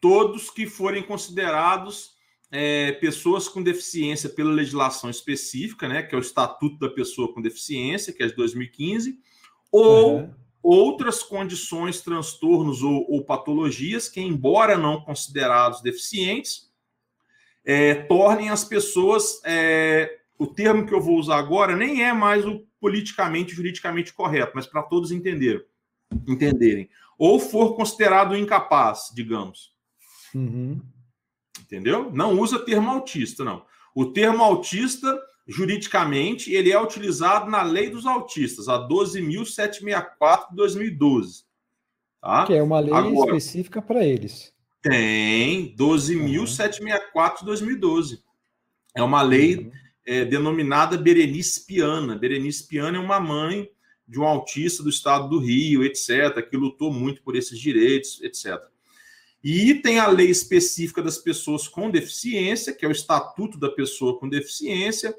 [0.00, 2.14] Todos que forem considerados
[2.50, 7.42] é, pessoas com deficiência pela legislação específica, né, que é o Estatuto da Pessoa com
[7.42, 9.18] Deficiência, que é de 2015,
[9.72, 10.34] ou uhum.
[10.62, 16.70] outras condições, transtornos ou, ou, patologias que, embora não considerados deficientes,
[17.64, 19.40] é, tornem as pessoas.
[19.44, 24.52] É, o termo que eu vou usar agora nem é mais o politicamente, juridicamente correto,
[24.54, 25.64] mas para todos entenderem,
[26.28, 26.90] entenderem.
[27.16, 29.72] Ou for considerado incapaz, digamos.
[30.34, 30.82] Uhum.
[31.58, 32.12] Entendeu?
[32.12, 33.64] Não usa termo autista, não.
[33.94, 41.44] O termo autista, juridicamente, ele é utilizado na lei dos autistas, a 12.764 de 2012.
[42.20, 42.44] Tá?
[42.44, 44.52] Que é uma lei Agora, específica para eles.
[44.82, 48.22] Tem 12.764 de 2012.
[48.94, 52.16] É uma lei uhum é, denominada Berenice Piana.
[52.16, 53.70] Berenice Piana é uma mãe
[54.06, 58.60] de um autista do estado do Rio, etc., que lutou muito por esses direitos, etc.
[59.42, 64.18] E tem a lei específica das pessoas com deficiência, que é o Estatuto da Pessoa
[64.18, 65.14] com Deficiência,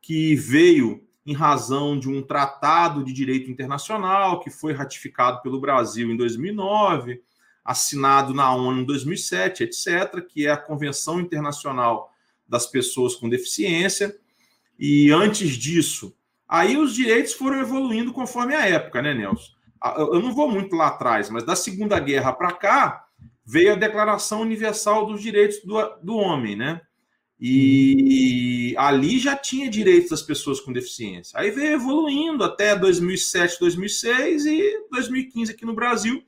[0.00, 6.10] que veio em razão de um tratado de direito internacional que foi ratificado pelo Brasil
[6.10, 7.22] em 2009,
[7.64, 12.11] assinado na ONU em 2007, etc., que é a Convenção Internacional
[12.52, 14.14] das Pessoas com Deficiência,
[14.78, 16.14] e antes disso,
[16.46, 19.52] aí os direitos foram evoluindo conforme a época, né, Nelson?
[19.96, 23.06] Eu não vou muito lá atrás, mas da Segunda Guerra para cá
[23.44, 26.82] veio a Declaração Universal dos Direitos do, do Homem, né?
[27.40, 31.40] E ali já tinha direitos das pessoas com deficiência.
[31.40, 36.22] Aí veio evoluindo até 2007, 2006 e 2015 aqui no Brasil,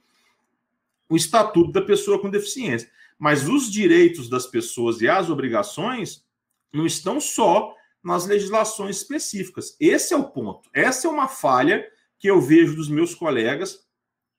[1.08, 2.90] o Estatuto da Pessoa com Deficiência.
[3.18, 6.24] Mas os direitos das pessoas e as obrigações
[6.72, 9.76] não estão só nas legislações específicas.
[9.80, 10.68] Esse é o ponto.
[10.72, 11.86] Essa é uma falha
[12.18, 13.86] que eu vejo dos meus colegas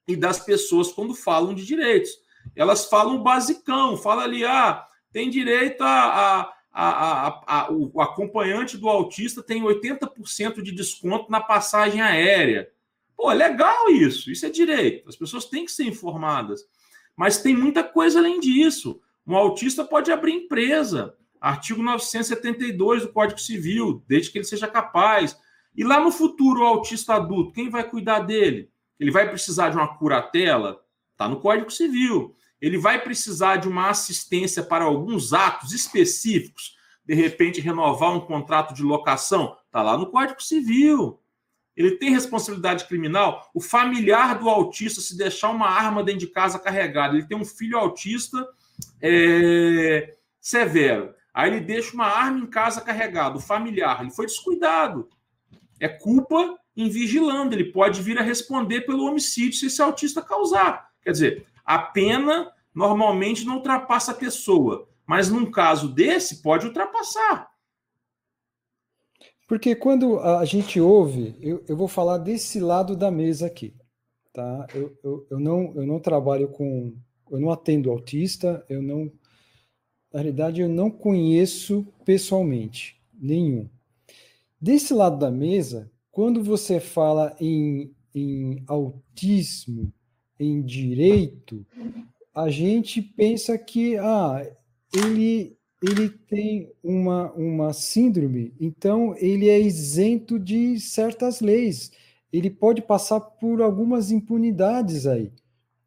[0.08, 2.12] e das pessoas quando falam de direitos.
[2.56, 8.78] Elas falam basicão, fala ali, ah, tem direito a, a a, a, a, o acompanhante
[8.78, 12.70] do autista tem 80% de desconto na passagem aérea.
[13.16, 15.08] Pô, é legal isso, isso é direito.
[15.08, 16.66] As pessoas têm que ser informadas.
[17.16, 19.00] Mas tem muita coisa além disso.
[19.26, 21.16] Um autista pode abrir empresa.
[21.40, 25.38] Artigo 972 do Código Civil, desde que ele seja capaz.
[25.76, 28.70] E lá no futuro, o autista adulto, quem vai cuidar dele?
[29.00, 30.82] Ele vai precisar de uma curatela?
[31.12, 36.76] Está no Código Civil ele vai precisar de uma assistência para alguns atos específicos,
[37.06, 41.20] de repente renovar um contrato de locação, está lá no Código Civil.
[41.76, 43.50] Ele tem responsabilidade criminal.
[43.54, 47.46] O familiar do autista, se deixar uma arma dentro de casa carregada, ele tem um
[47.46, 48.48] filho autista
[49.02, 51.14] é, severo.
[51.34, 53.38] Aí ele deixa uma arma em casa carregada.
[53.38, 55.10] O familiar, ele foi descuidado.
[55.80, 57.54] É culpa em vigilando.
[57.54, 60.90] Ele pode vir a responder pelo homicídio se esse autista causar.
[61.02, 67.50] Quer dizer, a pena normalmente não ultrapassa a pessoa, mas num caso desse pode ultrapassar.
[69.48, 73.74] Porque quando a gente ouve, eu, eu vou falar desse lado da mesa aqui,
[74.34, 74.68] tá?
[74.74, 76.96] Eu, eu, eu, não, eu não trabalho com,
[77.30, 79.12] eu não atendo autista, eu não,
[80.12, 83.70] na realidade, eu não conheço pessoalmente nenhum.
[84.60, 89.94] Desse lado da mesa, quando você fala em, em autismo,
[90.40, 91.66] em direito,
[92.34, 94.42] a gente pensa que ah,
[94.94, 101.92] ele, ele tem uma, uma síndrome, então ele é isento de certas leis.
[102.32, 105.32] Ele pode passar por algumas impunidades aí.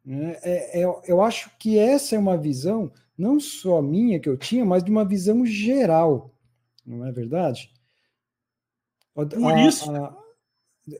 [0.05, 0.37] Né?
[0.43, 4.65] É, é, eu acho que essa é uma visão, não só minha que eu tinha,
[4.65, 6.33] mas de uma visão geral.
[6.85, 7.71] Não é verdade?
[9.13, 9.93] Por isso.
[9.93, 10.17] A,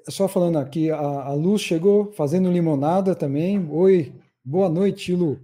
[0.10, 3.68] só falando aqui, a, a Luz chegou fazendo limonada também.
[3.72, 5.40] Oi, boa noite, Lu.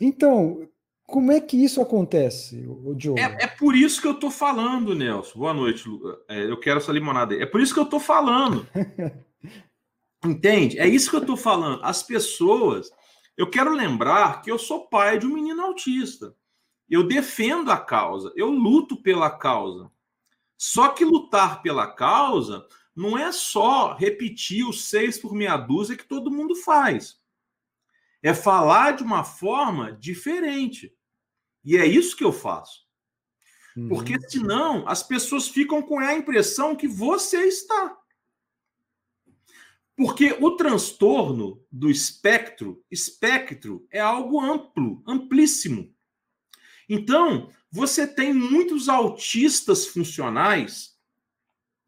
[0.00, 0.66] Então,
[1.06, 3.18] como é que isso acontece, o Diogo?
[3.18, 5.38] É, é por isso que eu estou falando, Nelson.
[5.38, 6.02] Boa noite, Lu.
[6.28, 7.40] É, eu quero essa limonada aí.
[7.40, 8.66] É por isso que eu estou falando.
[10.24, 10.78] Entende?
[10.80, 11.84] É isso que eu estou falando.
[11.84, 12.90] As pessoas.
[13.36, 16.34] Eu quero lembrar que eu sou pai de um menino autista.
[16.88, 19.90] Eu defendo a causa, eu luto pela causa.
[20.56, 26.08] Só que lutar pela causa não é só repetir os seis por meia dúzia que
[26.08, 27.20] todo mundo faz.
[28.22, 30.95] É falar de uma forma diferente.
[31.66, 32.86] E é isso que eu faço.
[33.76, 33.88] Uhum.
[33.88, 37.98] Porque senão as pessoas ficam com a impressão que você está.
[39.96, 45.92] Porque o transtorno do espectro, espectro é algo amplo, amplíssimo.
[46.88, 50.96] Então, você tem muitos autistas funcionais,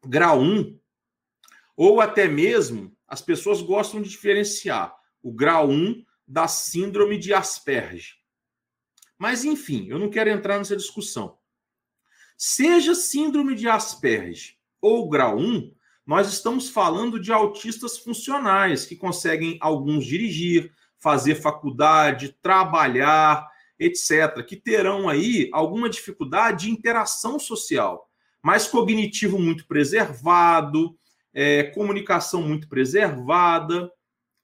[0.05, 0.77] grau 1,
[1.77, 8.18] ou até mesmo, as pessoas gostam de diferenciar o grau 1 da síndrome de Asperger.
[9.19, 11.37] Mas, enfim, eu não quero entrar nessa discussão.
[12.37, 15.73] Seja síndrome de Asperger ou grau 1,
[16.07, 23.45] nós estamos falando de autistas funcionais que conseguem alguns dirigir, fazer faculdade, trabalhar,
[23.77, 28.09] etc., que terão aí alguma dificuldade de interação social,
[28.41, 30.97] mas cognitivo muito preservado,
[31.33, 33.91] é, comunicação muito preservada,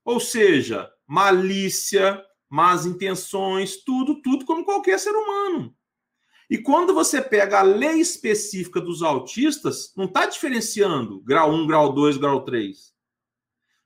[0.04, 2.22] ou seja, malícia,
[2.56, 5.76] más intenções, tudo, tudo como qualquer ser humano.
[6.50, 11.92] E quando você pega a lei específica dos autistas, não está diferenciando grau 1, grau
[11.92, 12.96] 2, grau 3.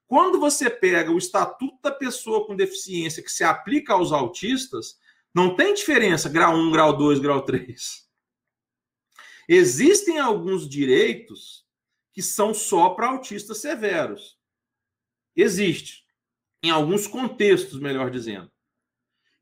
[0.06, 5.00] Quando você pega o Estatuto da Pessoa com Deficiência que se aplica aos autistas,
[5.34, 8.08] não tem diferença grau 1, grau 2, grau 3.
[9.48, 11.66] Existem alguns direitos
[12.14, 14.38] que são só para autistas severos.
[15.36, 16.04] Existe.
[16.62, 18.52] Em alguns contextos, melhor dizendo.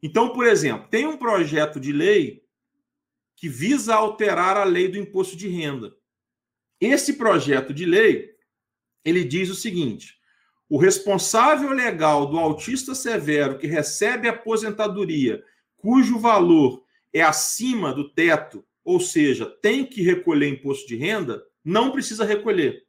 [0.02, 2.44] Então, por exemplo, tem um projeto de lei
[3.36, 5.96] que visa alterar a lei do imposto de renda.
[6.80, 8.32] Esse projeto de lei,
[9.04, 10.18] ele diz o seguinte:
[10.70, 15.44] o responsável legal do autista severo que recebe aposentadoria,
[15.78, 16.84] cujo valor
[17.14, 22.86] é acima do teto, ou seja, tem que recolher imposto de renda, não precisa recolher.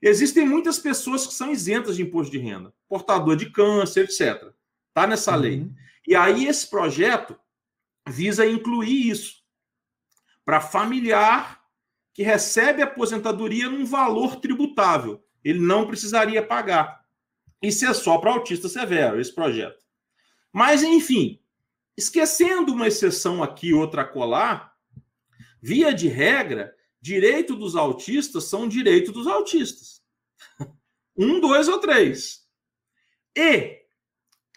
[0.00, 4.52] Existem muitas pessoas que são isentas de imposto de renda, portador de câncer, etc.
[4.88, 5.40] Está nessa uhum.
[5.40, 5.70] lei.
[6.06, 7.38] E aí esse projeto
[8.08, 9.42] visa incluir isso
[10.44, 11.62] para familiar
[12.12, 15.24] que recebe aposentadoria num valor tributável.
[15.42, 17.02] Ele não precisaria pagar.
[17.62, 19.82] Isso é só para autista severo, esse projeto.
[20.52, 21.40] Mas, enfim,
[21.96, 24.76] esquecendo uma exceção aqui, outra colar,
[25.60, 30.02] via de regra, direito dos autistas são direito dos autistas.
[31.14, 32.48] Um, dois ou três.
[33.36, 33.81] E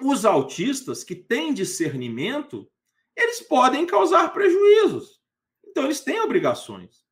[0.01, 2.69] os autistas que têm discernimento,
[3.15, 5.21] eles podem causar prejuízos.
[5.65, 7.05] Então, eles têm obrigações.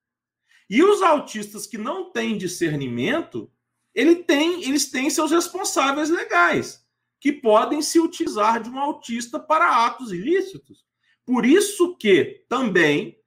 [0.70, 3.52] E os autistas que não têm discernimento,
[3.94, 6.86] ele tem, eles têm seus responsáveis legais,
[7.20, 10.86] que podem se utilizar de um autista para atos ilícitos.
[11.26, 13.20] Por isso que também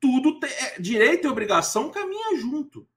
[0.00, 2.88] tudo te, é, direito e obrigação caminha junto.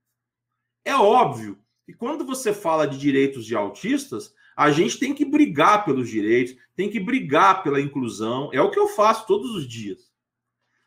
[0.86, 5.86] É óbvio que quando você fala de direitos de autistas, a gente tem que brigar
[5.86, 8.50] pelos direitos, tem que brigar pela inclusão.
[8.54, 10.12] É o que eu faço todos os dias.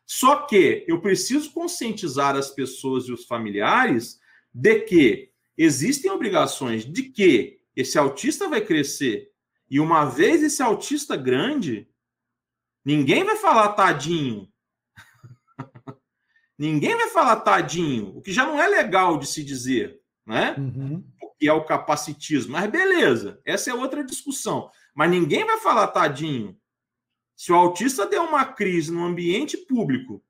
[0.06, 4.20] Só que eu preciso conscientizar as pessoas e os familiares
[4.54, 9.30] de que existem obrigações de que esse autista vai crescer.
[9.68, 11.88] E uma vez esse autista grande,
[12.84, 14.48] ninguém vai falar tadinho.
[16.56, 20.54] ninguém vai falar tadinho, o que já não é legal de se dizer, né?
[20.56, 21.04] Uhum.
[21.38, 22.52] Que é o capacitismo.
[22.52, 24.70] Mas beleza, essa é outra discussão.
[24.94, 26.56] Mas ninguém vai falar tadinho.
[27.36, 30.24] Se o autista der uma crise no ambiente público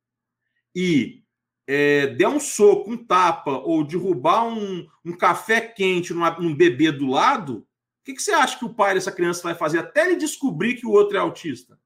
[0.75, 1.23] e
[1.67, 6.93] é, der um soco, um tapa, ou derrubar um, um café quente numa, num bebê
[6.93, 7.65] do lado, o
[8.05, 10.87] que, que, você acha que o pai dessa criança vai fazer até ele descobrir que
[10.87, 11.79] o outro é autista?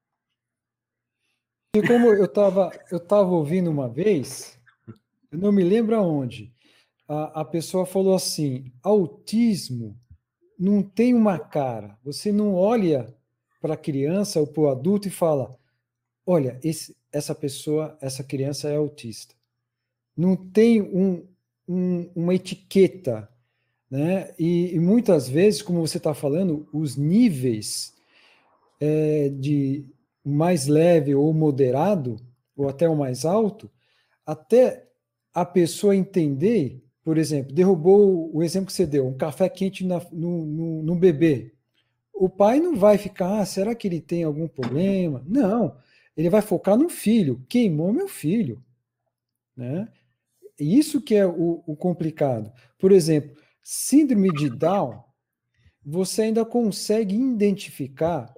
[1.75, 4.59] E como eu estava eu tava ouvindo uma vez,
[5.31, 6.53] eu não me lembro aonde,
[7.11, 9.99] a, a pessoa falou assim: autismo
[10.57, 11.99] não tem uma cara.
[12.05, 13.13] Você não olha
[13.61, 15.59] para a criança ou para o adulto e fala:
[16.25, 19.35] olha, esse, essa pessoa, essa criança é autista.
[20.17, 21.27] Não tem um,
[21.67, 23.29] um, uma etiqueta.
[23.91, 24.33] Né?
[24.39, 27.93] E, e, muitas vezes, como você está falando, os níveis
[28.79, 29.85] é, de
[30.25, 32.21] mais leve ou moderado,
[32.57, 33.69] ou até o mais alto,
[34.25, 34.87] até
[35.35, 40.01] a pessoa entender, por exemplo, derrubou o exemplo que você deu, um café quente na,
[40.13, 41.53] no, no, no bebê
[42.21, 45.25] o pai não vai ficar, ah, será que ele tem algum problema?
[45.27, 45.75] Não,
[46.15, 47.43] ele vai focar no filho.
[47.49, 48.63] Queimou meu filho.
[49.57, 49.89] Né?
[50.59, 52.53] Isso que é o, o complicado.
[52.79, 55.03] Por exemplo, síndrome de Down,
[55.83, 58.35] você ainda consegue identificar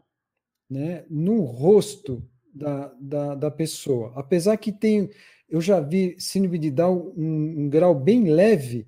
[0.70, 4.12] né, no rosto da, da, da, pessoa.
[4.14, 5.10] Apesar que tem,
[5.52, 8.86] eu já vi síndrome de Down um, um grau bem leve,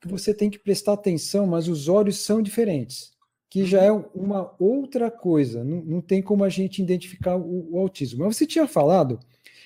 [0.00, 3.12] que você tem que prestar atenção, mas os olhos são diferentes
[3.50, 7.78] que já é uma outra coisa, não, não tem como a gente identificar o, o,
[7.80, 8.24] autismo.
[8.24, 9.18] Mas você tinha falado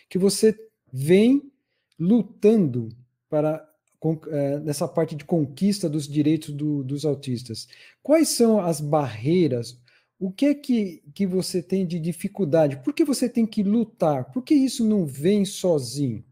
[0.08, 0.58] que você
[0.90, 1.52] vem
[2.00, 2.88] lutando
[3.28, 3.62] para
[4.28, 7.68] é, nessa parte de conquista dos direitos do, dos autistas.
[8.02, 9.78] Quais são as barreiras?
[10.18, 12.78] O que é que, que você tem de dificuldade?
[12.82, 14.32] Por que você tem que lutar?
[14.32, 16.24] Por que isso não vem sozinho?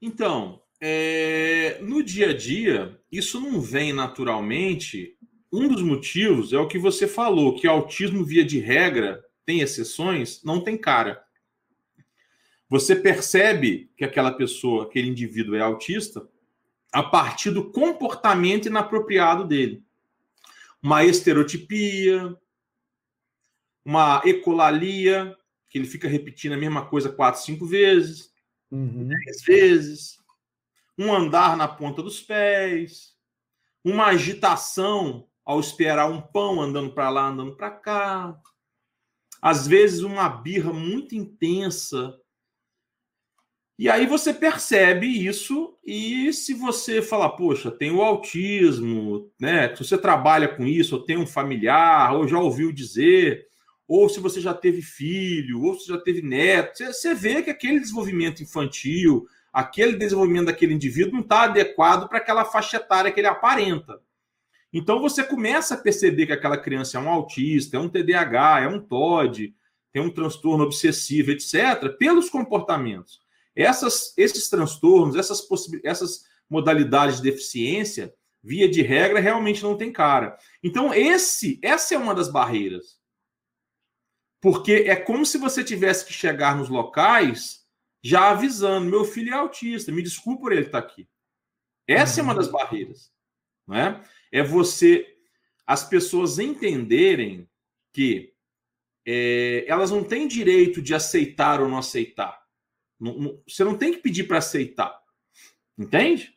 [0.00, 5.16] Então, é, no dia a dia, isso não vem naturalmente
[5.52, 10.42] um dos motivos é o que você falou, que autismo, via de regra, tem exceções,
[10.44, 11.22] não tem cara.
[12.68, 16.26] Você percebe que aquela pessoa, aquele indivíduo é autista
[16.92, 19.82] a partir do comportamento inapropriado dele.
[20.80, 22.36] Uma estereotipia,
[23.84, 25.36] uma ecolalia,
[25.68, 28.29] que ele fica repetindo a mesma coisa quatro, cinco vezes,
[28.70, 29.08] uhum.
[29.08, 30.18] dez vezes,
[30.98, 33.14] um andar na ponta dos pés,
[33.84, 38.38] uma agitação ao esperar um pão andando para lá, andando para cá.
[39.40, 42.14] Às vezes uma birra muito intensa.
[43.78, 49.74] E aí você percebe isso e se você falar, poxa, tem o autismo, né?
[49.74, 53.48] Se você trabalha com isso, ou tem um familiar, ou já ouviu dizer,
[53.90, 57.80] ou se você já teve filho, ou se já teve neto, você vê que aquele
[57.80, 63.26] desenvolvimento infantil, aquele desenvolvimento daquele indivíduo não está adequado para aquela faixa etária que ele
[63.26, 64.00] aparenta.
[64.72, 68.68] Então você começa a perceber que aquela criança é um autista, é um TDAH, é
[68.68, 69.52] um TOD,
[69.92, 73.20] tem um transtorno obsessivo, etc., pelos comportamentos.
[73.56, 75.44] Essas, esses transtornos, essas,
[75.82, 80.38] essas modalidades de deficiência, via de regra, realmente não tem cara.
[80.62, 82.99] Então, esse, essa é uma das barreiras.
[84.40, 87.66] Porque é como se você tivesse que chegar nos locais
[88.02, 91.08] já avisando: meu filho é autista, me desculpe por ele estar aqui.
[91.86, 92.38] Essa é uma uhum.
[92.38, 93.12] das barreiras.
[93.66, 94.02] Não é?
[94.32, 95.16] é você
[95.66, 97.48] as pessoas entenderem
[97.92, 98.34] que
[99.06, 102.40] é, elas não têm direito de aceitar ou não aceitar.
[102.98, 105.00] Não, não, você não tem que pedir para aceitar.
[105.78, 106.36] Entende?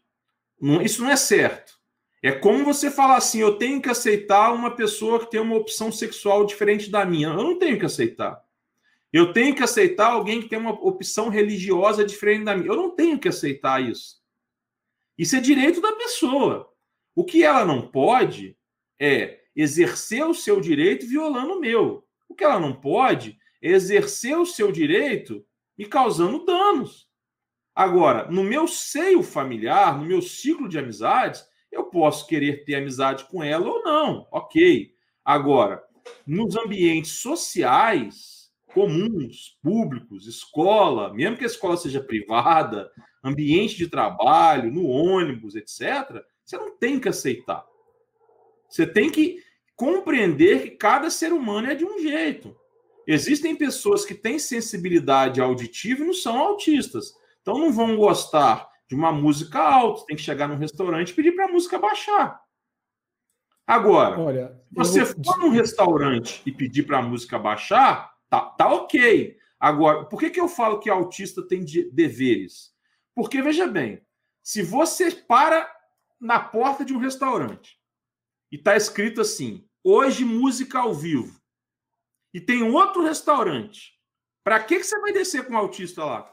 [0.61, 1.79] Não, isso não é certo.
[2.23, 5.91] É como você falar assim: eu tenho que aceitar uma pessoa que tem uma opção
[5.91, 7.27] sexual diferente da minha.
[7.27, 8.41] Eu não tenho que aceitar.
[9.11, 12.69] Eu tenho que aceitar alguém que tem uma opção religiosa diferente da minha.
[12.69, 14.23] Eu não tenho que aceitar isso.
[15.17, 16.73] Isso é direito da pessoa.
[17.13, 18.57] O que ela não pode
[18.99, 22.07] é exercer o seu direito violando o meu.
[22.27, 25.45] O que ela não pode é exercer o seu direito
[25.77, 27.07] me causando danos.
[27.75, 33.25] Agora, no meu seio familiar, no meu ciclo de amizades, eu posso querer ter amizade
[33.25, 34.93] com ela ou não, ok.
[35.25, 35.83] Agora,
[36.25, 42.91] nos ambientes sociais, comuns, públicos, escola, mesmo que a escola seja privada,
[43.23, 47.65] ambiente de trabalho, no ônibus, etc., você não tem que aceitar.
[48.69, 49.41] Você tem que
[49.75, 52.55] compreender que cada ser humano é de um jeito.
[53.05, 57.13] Existem pessoas que têm sensibilidade auditiva e não são autistas.
[57.41, 61.31] Então não vão gostar de uma música alta, tem que chegar num restaurante e pedir
[61.33, 62.41] para a música baixar.
[63.65, 68.73] Agora, Olha, se você for num restaurante e pedir para a música baixar, Tá, tá
[68.73, 69.37] ok.
[69.59, 72.73] Agora, por que, que eu falo que autista tem de, deveres?
[73.13, 74.03] Porque, veja bem,
[74.41, 75.71] se você para
[76.19, 77.79] na porta de um restaurante
[78.51, 81.39] e está escrito assim: hoje música ao vivo,
[82.33, 83.93] e tem outro restaurante,
[84.43, 86.32] para que, que você vai descer com o autista lá?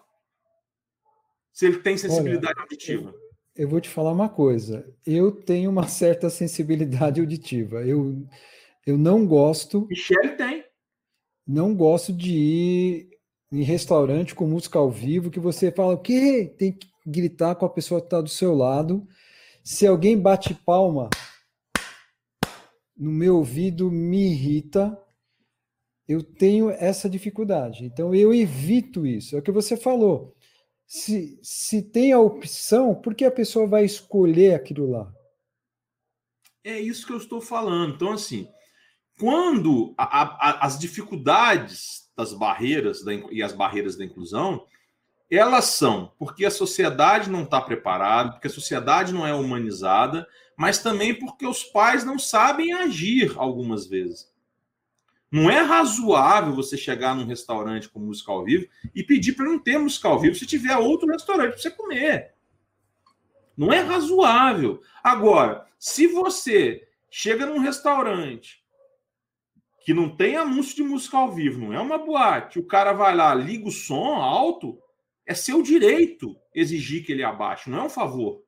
[1.53, 3.11] Se ele tem sensibilidade Olha, auditiva.
[3.57, 4.87] Eu, eu vou te falar uma coisa.
[5.07, 7.83] Eu tenho uma certa sensibilidade auditiva.
[7.83, 8.25] Eu,
[8.87, 9.87] eu não gosto.
[9.89, 10.65] Michele tem
[11.51, 13.09] não gosto de ir
[13.53, 16.55] em restaurante com música ao vivo que você fala o quê?
[16.57, 19.07] Tem que gritar com a pessoa que está do seu lado.
[19.65, 21.11] Se alguém bate palma
[22.97, 24.97] no meu ouvido, me irrita.
[26.07, 27.85] Eu tenho essa dificuldade.
[27.85, 29.35] Então eu evito isso.
[29.35, 30.37] É o que você falou.
[30.93, 35.09] Se, se tem a opção, por que a pessoa vai escolher aquilo lá?
[36.65, 37.95] É isso que eu estou falando.
[37.95, 38.49] Então, assim,
[39.17, 44.67] quando a, a, as dificuldades das barreiras da, e as barreiras da inclusão,
[45.31, 50.27] elas são porque a sociedade não está preparada, porque a sociedade não é humanizada,
[50.57, 54.29] mas também porque os pais não sabem agir algumas vezes.
[55.31, 59.59] Não é razoável você chegar num restaurante com música ao vivo e pedir para não
[59.59, 62.35] ter música ao vivo se tiver outro restaurante para você comer.
[63.57, 64.83] Não é razoável.
[65.05, 68.65] Agora, se você chega num restaurante
[69.85, 73.15] que não tem anúncio de música ao vivo, não é uma boate, o cara vai
[73.15, 74.79] lá, liga o som alto,
[75.25, 78.43] é seu direito exigir que ele abaixe, não é um favor.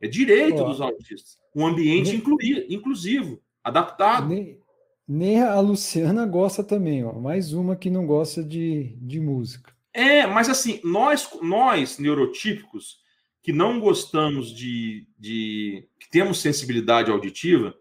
[0.00, 1.38] É direito dos autistas.
[1.54, 4.28] Um ambiente nem, incluir, inclusivo, adaptado.
[4.28, 4.60] Nem,
[5.08, 7.12] nem, a Luciana gosta também, ó.
[7.12, 9.72] Mais uma que não gosta de, de música.
[9.92, 12.98] É, mas assim, nós, nós neurotípicos,
[13.42, 15.88] que não gostamos de, de.
[16.00, 17.74] que temos sensibilidade auditiva,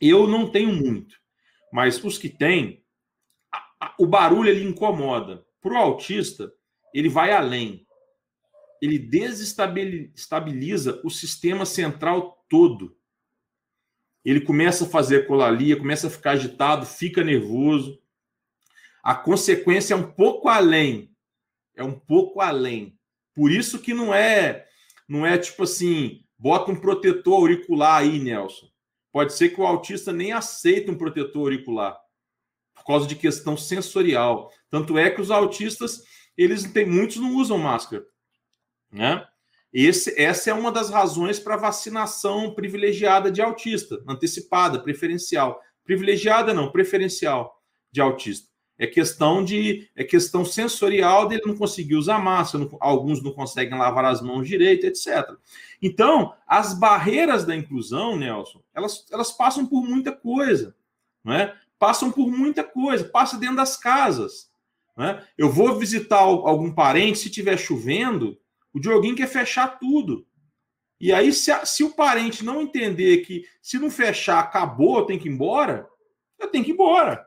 [0.00, 1.16] eu não tenho muito.
[1.72, 2.84] Mas os que têm,
[3.98, 5.44] o barulho ele incomoda.
[5.60, 6.52] Para o autista,
[6.94, 7.84] ele vai além.
[8.80, 12.96] Ele desestabiliza o sistema central todo.
[14.24, 18.00] Ele começa a fazer colalia, começa a ficar agitado, fica nervoso.
[19.02, 21.10] A consequência é um pouco além.
[21.74, 22.96] É um pouco além.
[23.34, 24.66] Por isso que não é,
[25.08, 28.66] não é tipo assim, bota um protetor auricular aí, Nelson.
[29.10, 31.98] Pode ser que o autista nem aceite um protetor auricular
[32.74, 34.52] por causa de questão sensorial.
[34.70, 36.02] Tanto é que os autistas,
[36.36, 38.04] eles têm muitos não usam máscara,
[38.90, 39.26] né?
[39.72, 45.60] Esse, essa é uma das razões para vacinação privilegiada de autista, antecipada, preferencial.
[45.84, 47.58] Privilegiada não, preferencial
[47.90, 48.52] de autista.
[48.78, 53.78] É questão de é questão sensorial dele não conseguir usar máscara, não, alguns não conseguem
[53.78, 55.36] lavar as mãos direito, etc.
[55.80, 60.74] Então, as barreiras da inclusão, Nelson, elas, elas passam por muita coisa,
[61.22, 61.54] não é?
[61.78, 64.50] Passam por muita coisa, passa dentro das casas.
[64.98, 65.22] é?
[65.38, 68.38] Eu vou visitar algum parente, se estiver chovendo,
[68.74, 70.26] o Dioguinho quer fechar tudo.
[71.00, 75.20] E aí, se, a, se o parente não entender que se não fechar, acabou, tenho
[75.20, 75.88] que ir embora,
[76.38, 77.26] eu tenho que ir embora.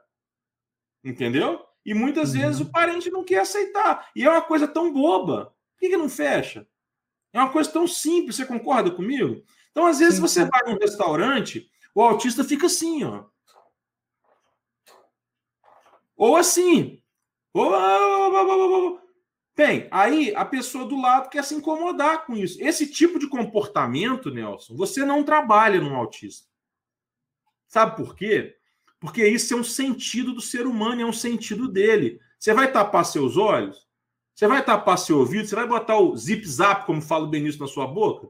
[1.04, 1.64] Entendeu?
[1.86, 2.42] E muitas uhum.
[2.42, 4.10] vezes o parente não quer aceitar.
[4.16, 5.54] E é uma coisa tão boba.
[5.74, 6.68] Por que, que não fecha?
[7.34, 9.44] É uma coisa tão simples, você concorda comigo?
[9.72, 10.22] Então, às vezes, Sim.
[10.22, 13.26] você vai num restaurante, o autista fica assim, ó.
[16.16, 17.04] Ou assim.
[19.56, 22.62] Bem, aí a pessoa do lado quer se incomodar com isso.
[22.62, 26.48] Esse tipo de comportamento, Nelson, você não trabalha num autista.
[27.68, 28.58] Sabe por quê?
[29.00, 32.20] Porque isso é um sentido do ser humano, é um sentido dele.
[32.38, 33.88] Você vai tapar seus olhos?
[34.34, 35.48] Você vai tapar seu ouvido?
[35.48, 38.28] Você vai botar o zip-zap, como fala o Benício, na sua boca?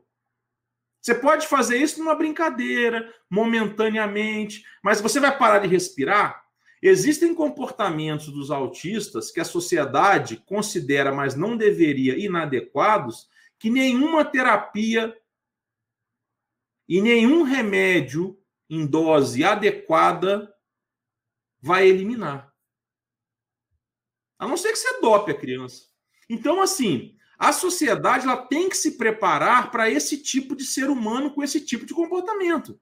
[1.02, 6.45] Você pode fazer isso numa brincadeira, momentaneamente, mas você vai parar de respirar?
[6.88, 13.28] Existem comportamentos dos autistas que a sociedade considera, mas não deveria, inadequados,
[13.58, 15.20] que nenhuma terapia
[16.88, 20.54] e nenhum remédio em dose adequada
[21.60, 22.54] vai eliminar.
[24.38, 25.88] A não ser que você dope a criança.
[26.30, 31.34] Então, assim, a sociedade ela tem que se preparar para esse tipo de ser humano
[31.34, 32.80] com esse tipo de comportamento.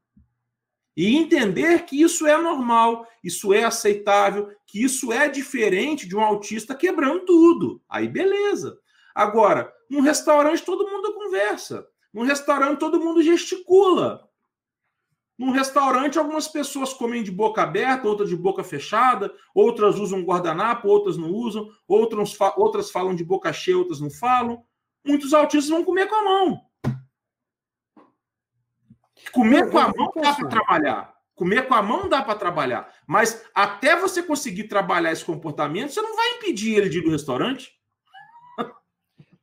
[0.95, 6.21] E entender que isso é normal, isso é aceitável, que isso é diferente de um
[6.21, 7.81] autista quebrando tudo.
[7.89, 8.77] Aí beleza.
[9.15, 11.85] Agora, num restaurante todo mundo conversa.
[12.13, 14.29] Num restaurante todo mundo gesticula.
[15.37, 20.87] Num restaurante, algumas pessoas comem de boca aberta, outras de boca fechada, outras usam guardanapo,
[20.87, 24.63] outras não usam, outras, outras falam de boca cheia, outras não falam.
[25.03, 26.61] Muitos autistas vão comer com a mão.
[29.33, 31.13] Comer com a mão dá para trabalhar.
[31.35, 32.93] Comer com a mão dá para trabalhar.
[33.07, 37.11] Mas até você conseguir trabalhar esse comportamento, você não vai impedir ele de ir no
[37.11, 37.71] restaurante.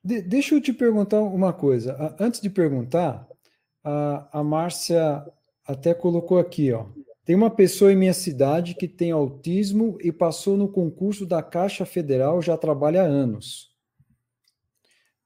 [0.03, 2.17] De, deixa eu te perguntar uma coisa.
[2.19, 3.29] Antes de perguntar,
[3.85, 5.23] a, a Márcia
[5.67, 6.87] até colocou aqui, ó.
[7.23, 11.85] Tem uma pessoa em minha cidade que tem autismo e passou no concurso da Caixa
[11.85, 13.70] Federal, já trabalha há anos.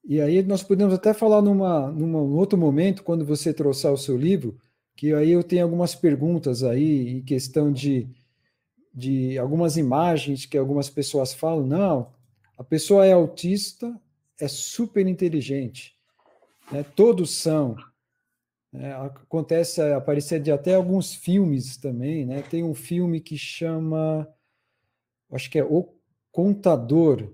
[0.06, 4.16] E aí nós podemos até falar numa, num outro momento, quando você trouxer o seu
[4.16, 4.58] livro,
[4.94, 8.06] que aí eu tenho algumas perguntas aí, em questão de,
[8.94, 12.12] de algumas imagens que algumas pessoas falam, não,
[12.58, 13.98] a pessoa é autista,
[14.38, 15.96] é super inteligente,
[16.70, 16.84] né?
[16.94, 17.74] todos são.
[18.72, 22.42] É, acontece aparecer de até alguns filmes também, né?
[22.42, 24.28] Tem um filme que chama,
[25.30, 25.94] acho que é O
[26.32, 27.30] Contador, não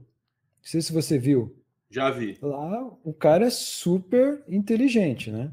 [0.61, 1.60] sei se você viu,
[1.91, 2.39] já vi.
[2.41, 5.51] Lá o cara é super inteligente, né?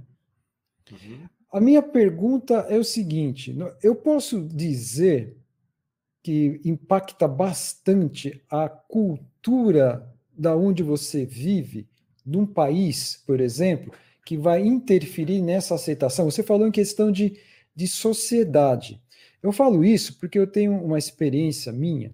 [0.92, 1.28] Uhum.
[1.52, 5.36] A minha pergunta é o seguinte: eu posso dizer
[6.22, 10.08] que impacta bastante a cultura
[10.38, 11.88] da onde você vive,
[12.26, 13.92] num país, por exemplo,
[14.24, 16.26] que vai interferir nessa aceitação?
[16.26, 17.40] Você falou em questão de,
[17.74, 19.02] de sociedade.
[19.42, 22.14] Eu falo isso porque eu tenho uma experiência minha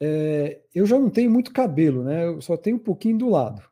[0.00, 2.26] é, eu já não tenho muito cabelo, né?
[2.26, 3.62] Eu só tenho um pouquinho do lado.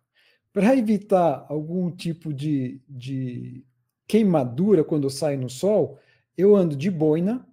[0.52, 3.64] Para evitar algum tipo de, de
[4.06, 5.98] queimadura quando eu saio no sol,
[6.36, 7.46] eu ando de boina.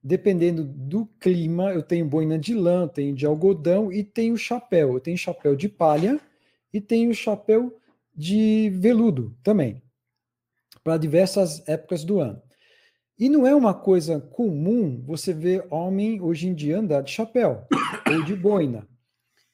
[0.00, 4.94] Dependendo do clima, eu tenho boina de lã, tenho de algodão e tenho chapéu.
[4.94, 6.20] Eu tenho chapéu de palha
[6.72, 7.76] e tenho chapéu
[8.14, 9.80] de veludo também,
[10.82, 12.42] para diversas épocas do ano.
[13.18, 17.66] E não é uma coisa comum você ver homem hoje em dia andar de chapéu
[18.06, 18.86] ou de boina.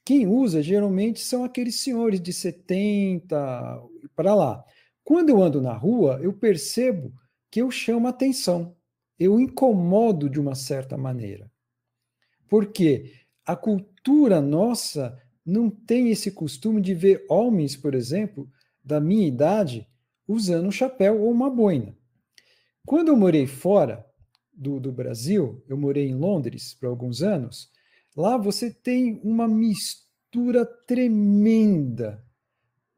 [0.05, 3.83] Quem usa geralmente são aqueles senhores de 70
[4.15, 4.63] para lá.
[5.03, 7.11] Quando eu ando na rua, eu percebo
[7.51, 8.77] que eu chamo atenção,
[9.19, 11.51] eu incomodo de uma certa maneira.
[12.51, 13.13] Porque
[13.47, 18.47] a cultura nossa não tem esse costume de ver homens, por exemplo,
[18.85, 19.89] da minha idade,
[20.29, 21.97] usando um chapéu ou uma boina.
[22.87, 24.05] Quando eu morei fora
[24.53, 27.71] do, do Brasil, eu morei em Londres por alguns anos,
[28.17, 32.23] lá você tem uma mistura tremenda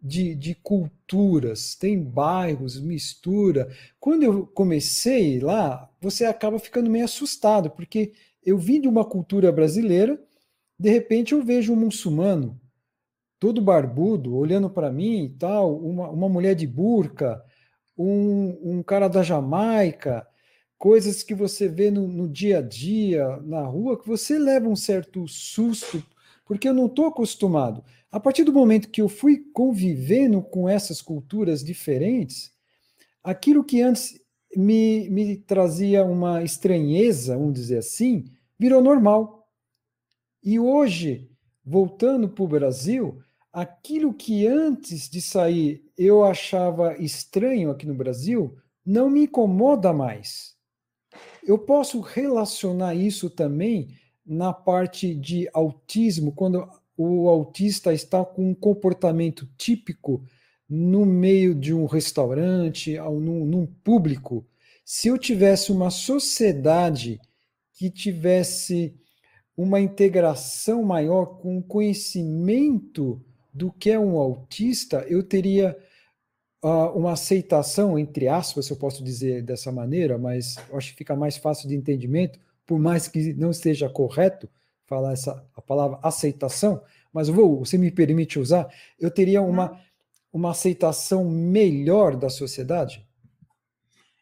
[0.03, 3.69] de, de culturas, tem bairros, mistura.
[3.99, 8.13] Quando eu comecei lá, você acaba ficando meio assustado, porque
[8.45, 10.21] eu vim de uma cultura brasileira,
[10.79, 12.61] de repente eu vejo um muçulmano
[13.39, 17.43] todo barbudo, olhando para mim e tal, uma, uma mulher de burca,
[17.97, 20.27] um, um cara da Jamaica,
[20.79, 24.77] coisas que você vê no, no, dia a dia, na rua, que você leva um
[24.77, 26.05] certo susto,
[26.45, 27.83] porque eu não estou acostumado.
[28.11, 32.53] A partir do momento que eu fui convivendo com essas culturas diferentes,
[33.23, 34.21] aquilo que antes
[34.55, 38.25] me, me trazia uma estranheza, vamos dizer assim,
[38.59, 39.49] virou normal.
[40.43, 41.29] E hoje,
[41.65, 43.19] voltando para o Brasil,
[43.57, 48.55] aquilo que antes de sair eu achava estranho aqui no Brasil,
[48.85, 50.55] não me incomoda mais.
[51.43, 53.97] Eu posso relacionar isso também
[54.27, 60.23] na parte de autismo, quando o autista está com um comportamento típico
[60.69, 64.47] no meio de um restaurante, ou num, num público.
[64.85, 67.19] Se eu tivesse uma sociedade
[67.73, 68.95] que tivesse
[69.57, 73.25] uma integração maior com conhecimento
[73.57, 75.75] do que é um autista, eu teria
[76.63, 81.17] uh, uma aceitação, entre aspas, se eu posso dizer dessa maneira, mas acho que fica
[81.17, 84.47] mais fácil de entendimento, por mais que não esteja correto
[84.85, 88.69] falar essa, a palavra aceitação, mas vou, você me permite usar,
[89.01, 89.81] eu teria uma,
[90.31, 93.07] uma aceitação melhor da sociedade?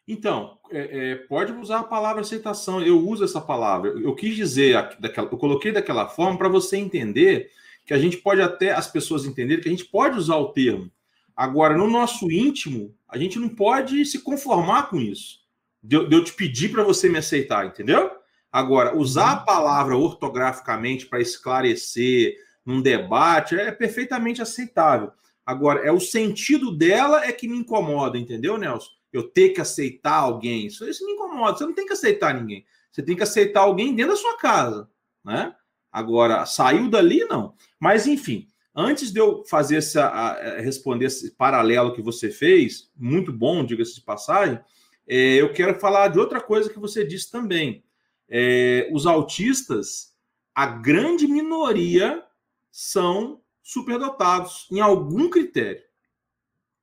[0.07, 2.81] Então, é, é, pode usar a palavra aceitação.
[2.81, 3.89] Eu uso essa palavra.
[3.89, 7.49] Eu quis dizer, daquela, eu coloquei daquela forma para você entender
[7.85, 10.91] que a gente pode até, as pessoas entenderem que a gente pode usar o termo.
[11.35, 15.39] Agora, no nosso íntimo, a gente não pode se conformar com isso.
[15.83, 18.11] De, eu te pedir para você me aceitar, entendeu?
[18.51, 25.11] Agora, usar a palavra ortograficamente para esclarecer num debate é perfeitamente aceitável.
[25.45, 28.95] Agora, é o sentido dela é que me incomoda, entendeu, Nelson?
[29.15, 31.57] eu ter que aceitar alguém, isso, isso me incomoda.
[31.57, 32.65] Você não tem que aceitar ninguém.
[32.91, 34.89] Você tem que aceitar alguém dentro da sua casa,
[35.23, 35.55] né?
[35.95, 37.55] Agora, saiu dali, não.
[37.79, 43.63] Mas, enfim, antes de eu fazer essa, responder esse paralelo que você fez, muito bom,
[43.63, 44.59] diga-se de passagem,
[45.07, 47.81] é, eu quero falar de outra coisa que você disse também.
[48.27, 50.13] É, os autistas,
[50.53, 52.21] a grande minoria
[52.69, 55.81] são superdotados em algum critério.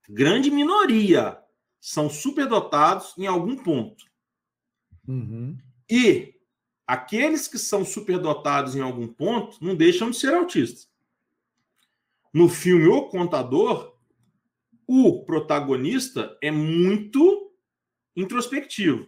[0.08, 1.38] Grande minoria
[1.78, 4.06] são superdotados em algum ponto.
[5.06, 5.58] Uhum.
[5.90, 6.32] E
[6.86, 10.90] aqueles que são superdotados em algum ponto não deixam de ser autistas.
[12.32, 13.96] No filme O Contador,
[14.86, 17.52] o protagonista é muito
[18.16, 19.06] introspectivo.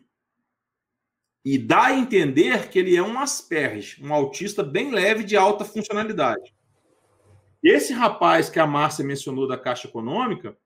[1.45, 5.65] E dá a entender que ele é um asperge, um autista bem leve de alta
[5.65, 6.55] funcionalidade.
[7.63, 10.57] Esse rapaz que a Márcia mencionou da Caixa Econômica,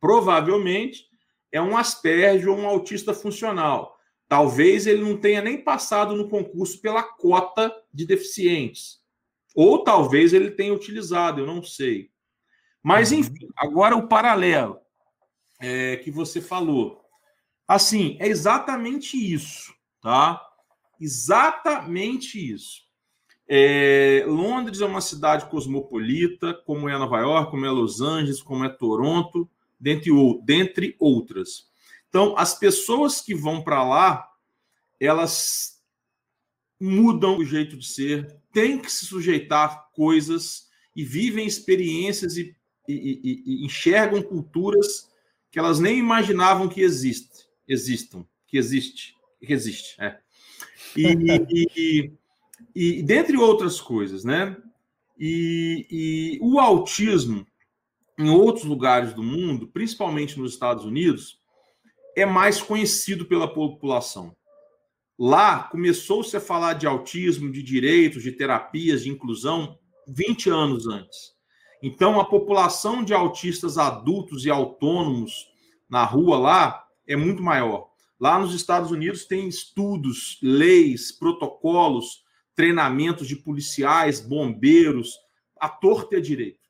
[0.00, 1.06] provavelmente
[1.50, 3.93] é um asperge ou um autista funcional.
[4.28, 9.02] Talvez ele não tenha nem passado no concurso pela cota de deficientes.
[9.54, 12.10] Ou talvez ele tenha utilizado, eu não sei.
[12.82, 13.18] Mas, uhum.
[13.18, 14.78] enfim, agora o paralelo
[15.60, 17.02] é, que você falou.
[17.66, 19.72] Assim, é exatamente isso,
[20.02, 20.40] tá?
[21.00, 22.84] Exatamente isso.
[23.48, 28.64] É, Londres é uma cidade cosmopolita, como é Nova York, como é Los Angeles, como
[28.64, 29.48] é Toronto
[29.78, 30.10] dentre,
[30.42, 31.68] dentre outras.
[32.14, 34.30] Então, as pessoas que vão para lá,
[35.00, 35.82] elas
[36.80, 42.54] mudam o jeito de ser, têm que se sujeitar a coisas e vivem experiências e,
[42.88, 45.10] e, e, e enxergam culturas
[45.50, 50.16] que elas nem imaginavam que existe, existam, que existe, que existe, é.
[50.96, 52.12] E,
[52.76, 54.56] e, dentre outras coisas, né?
[55.18, 57.44] E, o autismo
[58.16, 61.42] em outros lugares do mundo, principalmente nos Estados Unidos,
[62.16, 64.34] é mais conhecido pela população.
[65.18, 71.34] Lá começou-se a falar de autismo, de direitos, de terapias, de inclusão 20 anos antes.
[71.82, 75.48] Então, a população de autistas adultos e autônomos
[75.88, 77.90] na rua lá é muito maior.
[78.18, 85.18] Lá nos Estados Unidos tem estudos, leis, protocolos, treinamentos de policiais, bombeiros,
[85.60, 86.64] a torta e a direito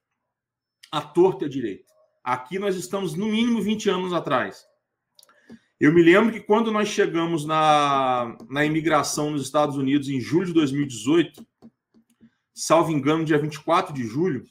[0.94, 1.92] a torta direita.
[2.22, 4.64] Aqui nós estamos no mínimo 20 anos atrás.
[5.80, 10.46] Eu me lembro que quando nós chegamos na, na imigração nos Estados Unidos em julho
[10.46, 11.44] de 2018,
[12.54, 14.44] salvo engano, dia 24 de julho,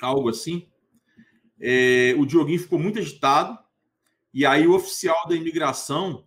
[0.00, 0.68] algo assim,
[1.60, 3.58] é, o Dioguinho ficou muito agitado,
[4.32, 6.26] e aí o oficial da imigração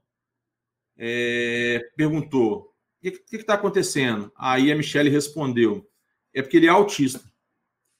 [0.97, 4.31] é, perguntou: o que está acontecendo?
[4.37, 5.89] Aí a Michelle respondeu:
[6.33, 7.23] é porque ele é autista.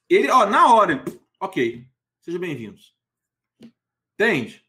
[0.10, 1.04] Ele, ó, na hora,
[1.40, 1.88] ok,
[2.20, 2.94] sejam bem-vindos.
[4.14, 4.63] Entende?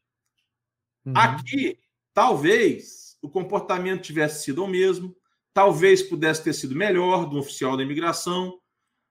[1.04, 1.12] Uhum.
[1.16, 1.78] Aqui,
[2.12, 5.14] talvez o comportamento tivesse sido o mesmo,
[5.52, 8.58] talvez pudesse ter sido melhor do oficial da imigração,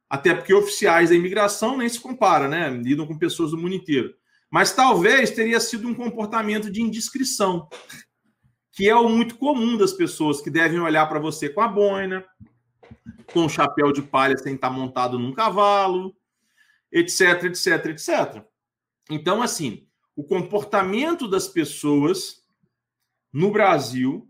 [0.10, 2.70] até porque oficiais da imigração nem se compara, né?
[2.70, 4.14] Lidam com pessoas do mundo inteiro.
[4.52, 7.68] Mas talvez teria sido um comportamento de indiscrição,
[8.72, 12.24] que é o muito comum das pessoas que devem olhar para você com a boina,
[13.34, 16.16] com o chapéu de palha sem estar montado num cavalo,
[16.91, 18.46] etc, etc, etc.
[19.10, 22.43] Então, assim, o comportamento das pessoas
[23.32, 24.30] no Brasil,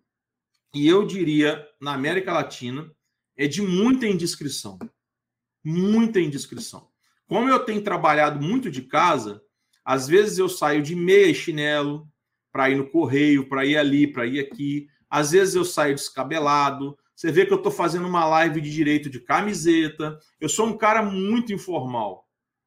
[0.73, 2.89] e eu diria na América Latina,
[3.37, 4.79] é de muita indiscrição.
[5.63, 6.89] Muita indiscrição.
[7.27, 9.41] Como eu tenho trabalhado muito de casa,
[9.83, 12.07] às vezes eu saio de meia e chinelo
[12.51, 14.87] para ir no correio, para ir ali, para ir aqui.
[15.09, 16.97] Às vezes eu saio descabelado.
[17.15, 20.17] Você vê que eu estou fazendo uma live de direito de camiseta.
[20.39, 22.23] Eu sou um cara muito informal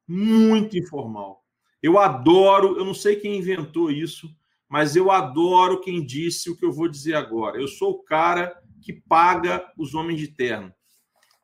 [0.07, 1.43] muito informal.
[1.87, 4.29] Eu adoro, eu não sei quem inventou isso,
[4.67, 7.61] mas eu adoro quem disse o que eu vou dizer agora.
[7.61, 10.73] Eu sou o cara que paga os homens de terno.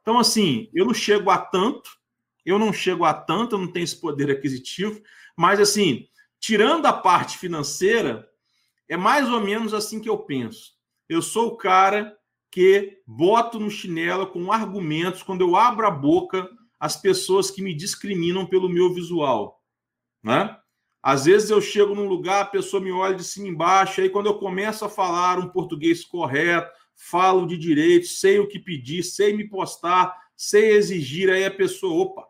[0.01, 1.89] Então, assim, eu não chego a tanto,
[2.45, 5.01] eu não chego a tanto, eu não tenho esse poder aquisitivo,
[5.37, 6.07] mas, assim,
[6.41, 8.27] tirando a parte financeira,
[8.89, 10.73] é mais ou menos assim que eu penso.
[11.07, 12.17] Eu sou o cara
[12.51, 17.73] que boto no chinelo com argumentos, quando eu abro a boca, as pessoas que me
[17.73, 19.62] discriminam pelo meu visual,
[20.24, 20.57] né?
[21.01, 24.28] Às vezes eu chego num lugar, a pessoa me olha de cima embaixo, aí quando
[24.28, 29.36] eu começo a falar um português correto, falo de direito, sei o que pedir, sei
[29.36, 32.26] me postar, sei exigir, aí a pessoa, opa.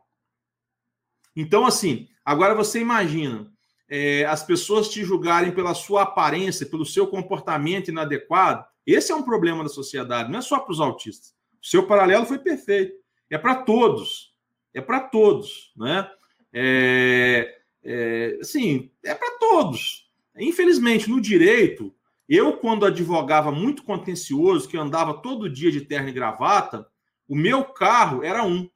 [1.36, 3.52] Então, assim, agora você imagina
[3.88, 8.66] é, as pessoas te julgarem pela sua aparência, pelo seu comportamento inadequado.
[8.88, 11.36] Esse é um problema da sociedade, não é só para os autistas.
[11.62, 12.96] O seu paralelo foi perfeito.
[13.30, 14.34] É para todos.
[14.74, 16.10] É para todos, né?
[16.52, 20.10] É, é, assim, é para todos.
[20.38, 21.94] Infelizmente, no direito,
[22.28, 26.88] eu, quando advogava muito contencioso, que andava todo dia de terno e gravata,
[27.28, 28.70] o meu carro era um.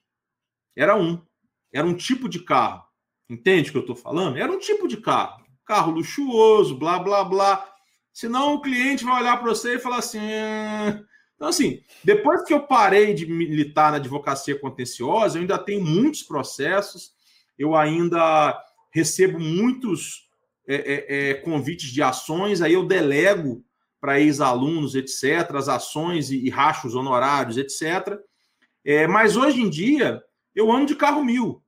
[0.76, 1.22] Era um.
[1.74, 2.84] Era um tipo de carro.
[3.30, 4.38] Entende o que eu estou falando?
[4.38, 5.46] Era um tipo de carro.
[5.66, 7.68] Carro luxuoso, blá, blá, blá.
[8.14, 10.20] Senão o cliente vai olhar para você e falar assim.
[10.20, 11.02] Ah.
[11.36, 16.24] Então, assim, depois que eu parei de militar na advocacia contenciosa, eu ainda tenho muitos
[16.24, 17.14] processos,
[17.60, 18.60] eu ainda
[18.92, 20.28] recebo muitos
[20.68, 23.64] é, é, é, convites de ações, aí eu delego
[24.00, 28.20] para ex-alunos, etc., as ações e, e rachos honorários, etc.
[28.86, 30.22] É, mas hoje em dia,
[30.54, 31.64] eu ando de carro mil.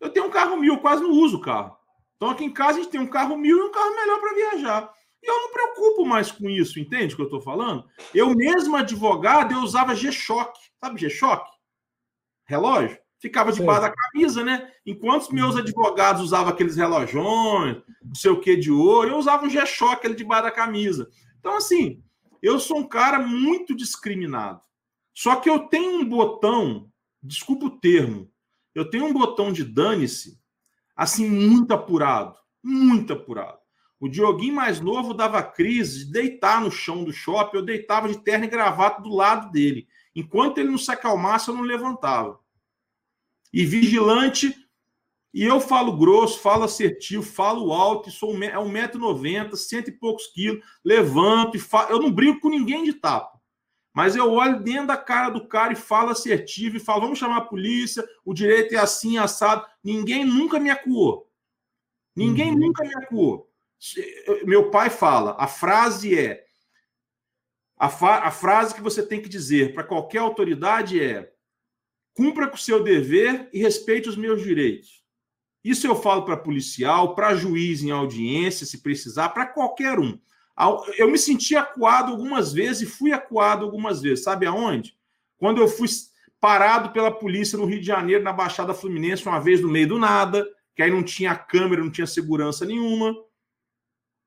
[0.00, 1.76] Eu tenho um carro mil, quase não uso o carro.
[2.16, 4.34] Então aqui em casa a gente tem um carro mil e um carro melhor para
[4.34, 4.92] viajar.
[5.22, 7.84] E eu não me preocupo mais com isso, entende o que eu estou falando?
[8.14, 10.58] Eu mesmo advogado, eu usava G-Shock.
[10.80, 11.48] Sabe G-Shock?
[12.44, 12.98] Relógio?
[13.20, 14.70] Ficava debaixo da camisa, né?
[14.86, 19.44] Enquanto os meus advogados usavam aqueles relojões, não sei o que de ouro, eu usava
[19.44, 21.08] um G-Shock ali debaixo da camisa.
[21.38, 22.02] Então, assim,
[22.42, 24.60] eu sou um cara muito discriminado.
[25.12, 26.88] Só que eu tenho um botão,
[27.22, 28.30] desculpa o termo,
[28.74, 30.38] eu tenho um botão de dane-se,
[30.96, 32.36] assim, muito apurado.
[32.62, 33.58] Muito apurado.
[34.00, 38.18] O Dioguinho mais novo dava crise de deitar no chão do shopping, eu deitava de
[38.22, 39.88] terno e gravata do lado dele.
[40.14, 42.38] Enquanto ele não se acalmasse, eu não levantava
[43.52, 44.54] e vigilante.
[45.32, 50.26] E eu falo grosso, falo assertivo, falo alto, sou um, é 1,90m, cento e poucos
[50.28, 51.90] quilos, levanto e falo.
[51.90, 53.38] Eu não brinco com ninguém de tapa.
[53.94, 57.38] Mas eu olho dentro da cara do cara e falo assertivo e falo: vamos chamar
[57.38, 59.66] a polícia, o direito é assim, assado.
[59.82, 61.28] Ninguém nunca me acuou.
[62.14, 62.58] Ninguém uhum.
[62.58, 63.50] nunca me acuou.
[64.44, 66.44] Meu pai fala: a frase é.
[67.76, 71.32] A, a frase que você tem que dizer para qualquer autoridade é:
[72.18, 75.04] cumpra com o seu dever e respeite os meus direitos.
[75.62, 80.18] Isso eu falo para policial, para juiz em audiência, se precisar, para qualquer um.
[80.96, 84.24] Eu me senti acuado algumas vezes e fui acuado algumas vezes.
[84.24, 84.98] Sabe aonde?
[85.36, 85.86] Quando eu fui
[86.40, 89.98] parado pela polícia no Rio de Janeiro, na Baixada Fluminense, uma vez no meio do
[89.98, 90.44] nada,
[90.74, 93.14] que aí não tinha câmera, não tinha segurança nenhuma.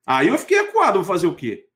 [0.07, 1.67] Aí eu fiquei acuado, vou fazer o quê?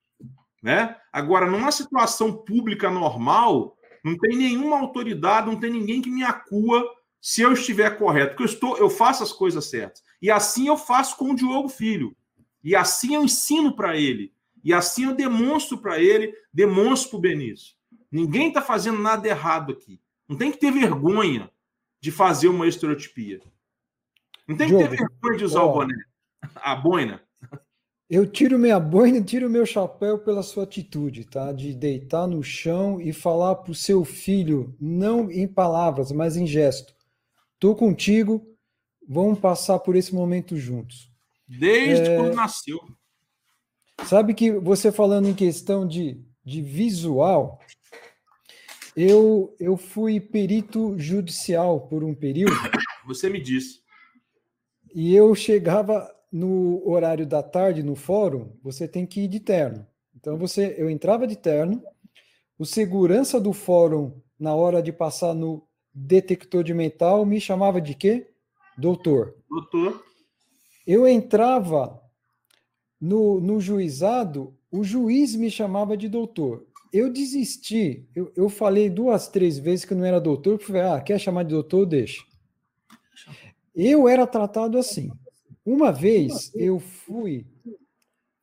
[0.63, 0.95] Né?
[1.11, 3.74] Agora, numa situação pública normal,
[4.05, 6.87] não tem nenhuma autoridade, não tem ninguém que me acua
[7.19, 10.03] se eu estiver correto, porque eu estou, eu faço as coisas certas.
[10.21, 12.15] E assim eu faço com o Diogo Filho.
[12.63, 14.31] E assim eu ensino para ele.
[14.63, 17.73] E assim eu demonstro para ele, demonstro para o Benício.
[18.11, 19.99] Ninguém está fazendo nada errado aqui.
[20.29, 21.49] Não tem que ter vergonha
[21.99, 23.41] de fazer uma estereotipia.
[24.47, 25.95] Não tem que ter vergonha de usar ó, o boné,
[26.57, 27.23] a boina.
[28.07, 31.51] Eu tiro minha boina, tiro meu chapéu pela sua atitude, tá?
[31.51, 36.45] De deitar no chão e falar para o seu filho, não em palavras, mas em
[36.45, 36.93] gesto.
[37.59, 38.45] Tô contigo,
[39.07, 41.11] vamos passar por esse momento juntos.
[41.47, 42.17] Desde é...
[42.17, 42.79] quando nasceu.
[44.05, 47.59] Sabe que você falando em questão de, de visual,
[48.95, 52.55] eu, eu fui perito judicial por um período.
[53.07, 53.79] Você me disse.
[54.93, 59.87] E eu chegava no horário da tarde no fórum, você tem que ir de terno.
[60.13, 61.81] Então você, eu entrava de terno,
[62.59, 67.95] o segurança do fórum na hora de passar no detector de metal me chamava de
[67.95, 68.33] quê?
[68.77, 69.37] Doutor.
[69.49, 70.03] Doutor.
[70.85, 72.01] Eu entrava
[72.99, 76.67] no, no juizado, o juiz me chamava de doutor.
[76.91, 78.09] Eu desisti.
[78.13, 81.43] Eu, eu falei duas, três vezes que não era doutor, porque falei, ah, quer chamar
[81.43, 82.25] de doutor, deixa.
[83.73, 85.09] Eu era tratado assim.
[85.65, 87.47] Uma vez eu fui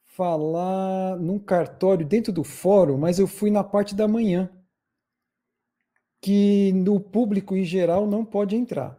[0.06, 4.50] falar num cartório dentro do fórum, mas eu fui na parte da manhã,
[6.20, 8.98] que no público em geral não pode entrar.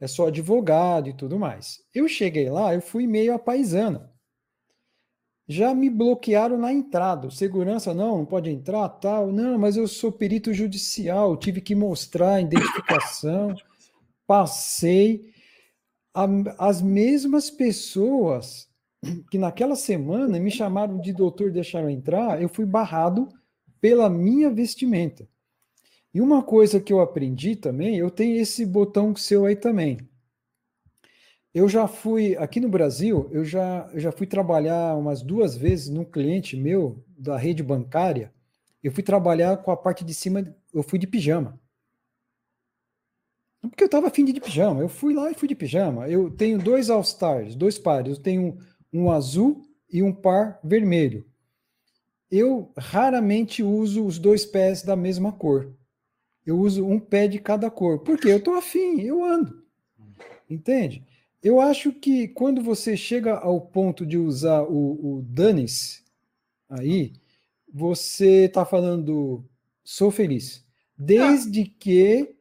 [0.00, 1.80] É só advogado e tudo mais.
[1.94, 4.12] Eu cheguei lá, eu fui meio a paisana.
[5.46, 7.30] Já me bloquearam na entrada.
[7.30, 9.30] Segurança, não, não pode entrar, tal.
[9.30, 13.54] Não, mas eu sou perito judicial, tive que mostrar a identificação.
[14.26, 15.33] Passei
[16.58, 18.68] as mesmas pessoas
[19.30, 23.28] que naquela semana me chamaram de doutor, deixaram entrar, eu fui barrado
[23.80, 25.28] pela minha vestimenta.
[26.12, 29.98] E uma coisa que eu aprendi também, eu tenho esse botão seu aí também.
[31.52, 35.88] Eu já fui, aqui no Brasil, eu já, eu já fui trabalhar umas duas vezes
[35.88, 38.32] num cliente meu da rede bancária.
[38.82, 41.60] Eu fui trabalhar com a parte de cima, eu fui de pijama.
[43.68, 44.80] Porque eu estava afim de, de pijama.
[44.80, 46.08] Eu fui lá e fui de pijama.
[46.08, 48.16] Eu tenho dois All-Stars, dois pares.
[48.16, 48.58] Eu tenho
[48.92, 51.24] um azul e um par vermelho.
[52.30, 55.72] Eu raramente uso os dois pés da mesma cor.
[56.44, 58.00] Eu uso um pé de cada cor.
[58.00, 59.62] Porque eu estou afim, eu ando.
[60.48, 61.04] Entende?
[61.42, 66.02] Eu acho que quando você chega ao ponto de usar o, o Danis
[66.68, 67.12] aí,
[67.72, 69.44] você está falando
[69.84, 70.64] sou feliz.
[70.96, 71.70] Desde ah.
[71.78, 72.34] que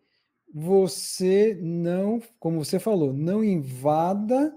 [0.54, 4.54] você não, como você falou, não invada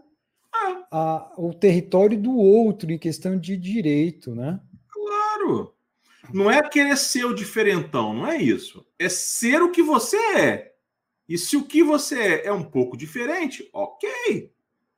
[0.53, 0.87] ah.
[0.91, 4.61] a, o território do outro em questão de direito, né?
[4.91, 5.73] Claro.
[6.35, 8.85] Não é querer ser o diferentão, não é isso.
[8.99, 10.75] É ser o que você é.
[11.27, 14.53] E se o que você é é um pouco diferente, ok.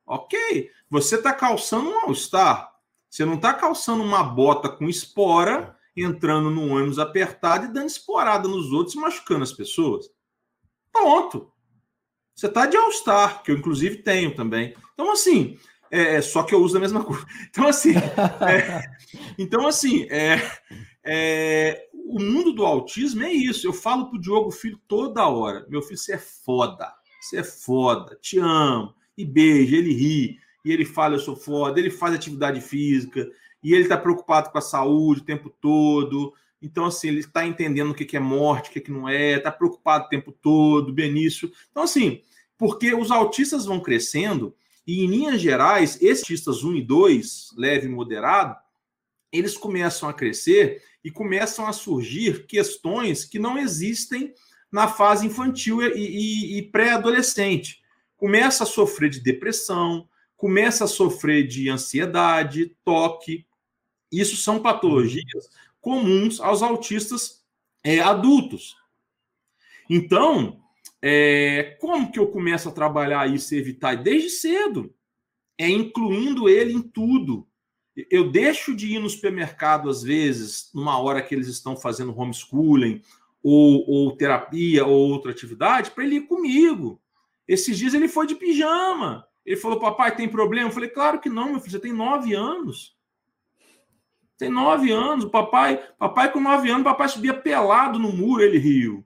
[0.05, 0.69] Ok.
[0.89, 2.75] Você está calçando um All-Star.
[3.09, 8.47] Você não está calçando uma bota com espora, entrando num ônibus apertado e dando esporada
[8.47, 10.09] nos outros e machucando as pessoas.
[10.91, 11.51] Pronto.
[12.35, 14.73] Você está de All-Star, que eu inclusive tenho também.
[14.93, 15.57] Então, assim,
[15.91, 17.25] é, é só que eu uso a mesma coisa.
[17.49, 18.81] Então, assim, é,
[19.37, 20.41] então, assim, é,
[21.03, 23.67] é, o mundo do autismo é isso.
[23.67, 28.17] Eu falo pro Diogo Filho toda hora: meu filho, você é foda, você é foda,
[28.21, 28.93] te amo.
[29.17, 33.29] E beija, ele ri, e ele fala: eu sou foda, ele faz atividade física,
[33.63, 36.33] e ele tá preocupado com a saúde o tempo todo.
[36.61, 40.05] Então, assim, ele está entendendo o que é morte, o que não é, está preocupado
[40.05, 41.51] o tempo todo, Benício.
[41.71, 42.21] Então, assim,
[42.57, 44.55] porque os autistas vão crescendo,
[44.85, 48.57] e em linhas gerais, esses autistas 1 e 2, leve e moderado,
[49.31, 54.33] eles começam a crescer e começam a surgir questões que não existem
[54.71, 57.81] na fase infantil e, e, e pré-adolescente.
[58.17, 63.45] Começa a sofrer de depressão, começa a sofrer de ansiedade, toque.
[64.11, 65.49] Isso são patologias
[65.81, 67.43] comuns aos autistas
[67.83, 68.75] é, adultos.
[69.89, 70.59] Então,
[71.01, 73.95] é, como que eu começo a trabalhar isso e evitar?
[73.95, 74.93] Desde cedo.
[75.57, 77.45] É incluindo ele em tudo.
[78.09, 83.01] Eu deixo de ir no supermercado, às vezes, numa hora que eles estão fazendo homeschooling,
[83.43, 87.01] ou, ou terapia, ou outra atividade, para ele ir comigo.
[87.45, 89.27] Esses dias ele foi de pijama.
[89.45, 90.69] Ele falou, papai, tem problema?
[90.69, 92.95] Eu falei, claro que não, meu filho, você tem nove anos.
[94.39, 95.25] Tem nove anos.
[95.25, 99.05] O papai, papai com nove anos, papai subia pelado no muro, ele riu.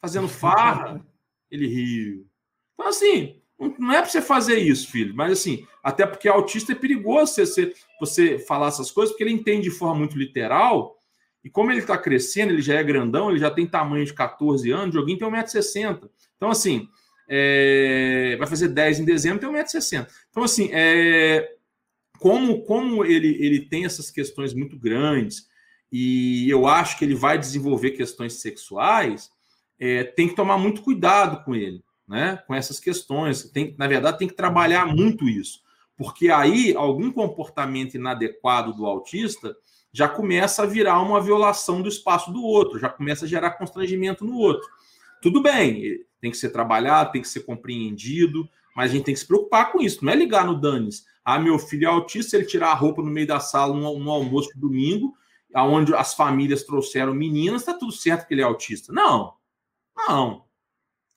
[0.00, 1.00] Fazendo farra,
[1.48, 2.26] ele riu.
[2.74, 3.40] Então, assim,
[3.78, 7.72] não é para você fazer isso, filho, mas assim, até porque autista é perigoso você,
[8.00, 10.98] você falar essas coisas, porque ele entende de forma muito literal,
[11.44, 14.68] e como ele está crescendo, ele já é grandão, ele já tem tamanho de 14
[14.70, 16.08] anos, o joguinho tem 1,60m.
[16.36, 16.88] Então, assim,
[17.28, 20.08] é, vai fazer 10 em dezembro, tem 1,60m.
[20.30, 21.54] Então, assim, é,
[22.22, 25.48] como, como ele, ele tem essas questões muito grandes,
[25.90, 29.30] e eu acho que ele vai desenvolver questões sexuais,
[29.78, 33.44] é, tem que tomar muito cuidado com ele né, com essas questões.
[33.44, 35.60] Tem, na verdade, tem que trabalhar muito isso,
[35.96, 39.56] porque aí algum comportamento inadequado do autista
[39.92, 44.24] já começa a virar uma violação do espaço do outro, já começa a gerar constrangimento
[44.24, 44.68] no outro.
[45.20, 49.20] Tudo bem, tem que ser trabalhado, tem que ser compreendido, mas a gente tem que
[49.20, 50.04] se preocupar com isso.
[50.04, 51.04] Não é ligar no Danis.
[51.24, 54.10] Ah, meu filho é autista, ele tirar a roupa no meio da sala no, no
[54.10, 55.14] almoço de domingo,
[55.54, 58.92] aonde as famílias trouxeram meninas, está tudo certo que ele é autista.
[58.92, 59.34] Não,
[59.96, 60.44] não.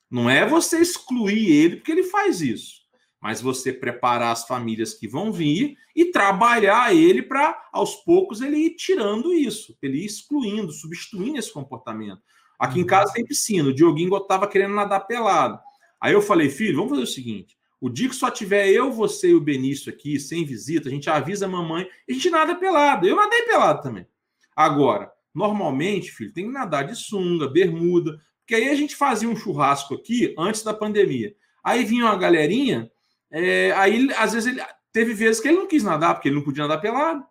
[0.10, 2.82] Não é você excluir ele porque ele faz isso,
[3.20, 8.58] mas você preparar as famílias que vão vir e trabalhar ele para, aos poucos, ele
[8.58, 12.22] ir tirando isso, ele ir excluindo, substituindo esse comportamento.
[12.60, 12.88] Aqui em uhum.
[12.88, 15.60] casa tem piscina, o Dioguinho estava querendo nadar pelado.
[15.99, 19.30] Aí eu falei, filho, vamos fazer o seguinte: o dia que só tiver eu, você
[19.30, 23.08] e o Benício aqui, sem visita, a gente avisa a mamãe a gente nada pelado.
[23.08, 24.08] Eu nadei pelado também.
[24.56, 29.36] Agora, normalmente, filho, tem que nadar de sunga, bermuda, porque aí a gente fazia um
[29.36, 31.36] churrasco aqui antes da pandemia.
[31.64, 32.92] Aí vinha uma galerinha,
[33.30, 34.64] é, aí às vezes ele
[34.94, 37.26] teve vezes que ele não quis nadar, porque ele não podia nadar pelado.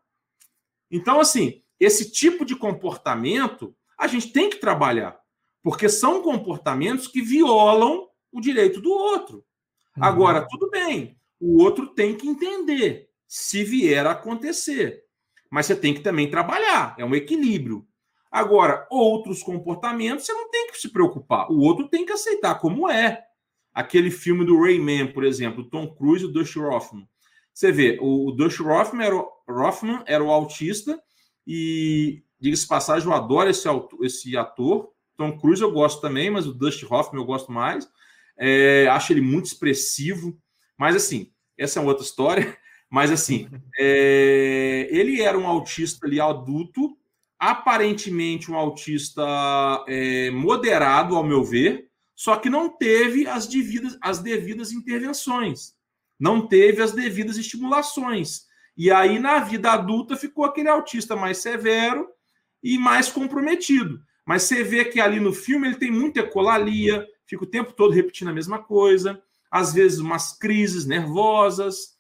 [0.91, 5.19] Então, assim, esse tipo de comportamento a gente tem que trabalhar,
[5.63, 9.45] porque são comportamentos que violam o direito do outro.
[9.97, 10.05] Uhum.
[10.05, 15.03] Agora, tudo bem, o outro tem que entender se vier a acontecer.
[15.51, 17.87] Mas você tem que também trabalhar, é um equilíbrio.
[18.31, 21.51] Agora, outros comportamentos você não tem que se preocupar.
[21.53, 23.23] O outro tem que aceitar como é.
[23.73, 27.09] Aquele filme do Rayman, por exemplo, Tom Cruise e o Dusty Hoffman.
[27.53, 29.25] Você vê, o, Dusty Hoffman era,
[30.07, 31.01] era o autista
[31.47, 33.69] e, diga-se passagem, eu adoro esse,
[34.03, 34.91] esse ator.
[35.17, 37.89] Tom Cruise eu gosto também, mas o Dusty Hoffman eu gosto mais.
[38.39, 40.39] É, acho ele muito expressivo.
[40.79, 42.57] Mas, assim, essa é outra história.
[42.91, 46.97] Mas assim, é, ele era um autista ali adulto,
[47.37, 49.21] aparentemente um autista
[49.89, 55.75] é, moderado, ao meu ver, só que não teve as devidas, as devidas intervenções,
[56.21, 58.43] não teve as devidas estimulações.
[58.77, 62.09] E aí, na vida adulta, ficou aquele autista mais severo
[62.63, 64.01] e mais comprometido.
[64.25, 67.93] Mas você vê que ali no filme ele tem muita ecolalia, fica o tempo todo
[67.93, 71.99] repetindo a mesma coisa, às vezes umas crises nervosas,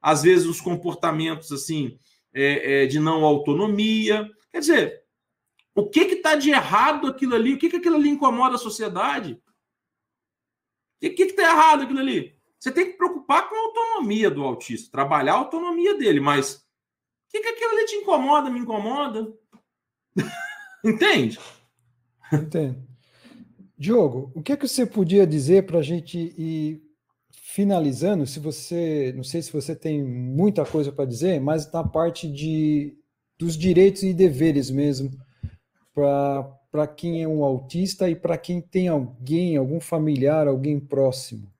[0.00, 1.98] às vezes os comportamentos assim
[2.32, 4.30] é, é, de não autonomia.
[4.50, 5.02] Quer dizer,
[5.74, 7.54] o que está de errado aquilo ali?
[7.54, 9.40] O que, que aquilo ali incomoda a sociedade?
[11.02, 12.36] O que está errado aquilo ali?
[12.58, 16.60] Você tem que preocupar com a autonomia do autista, trabalhar a autonomia dele, mas o
[17.30, 19.32] que, que aquilo ali te incomoda, me incomoda?
[20.84, 21.40] Entende?
[22.32, 22.91] Entendo.
[23.82, 26.80] Diogo, o que é que você podia dizer para a gente ir
[27.32, 28.24] finalizando?
[28.24, 32.96] Se você, não sei se você tem muita coisa para dizer, mas na parte de
[33.36, 35.10] dos direitos e deveres mesmo
[35.92, 41.52] para quem é um autista e para quem tem alguém, algum familiar, alguém próximo.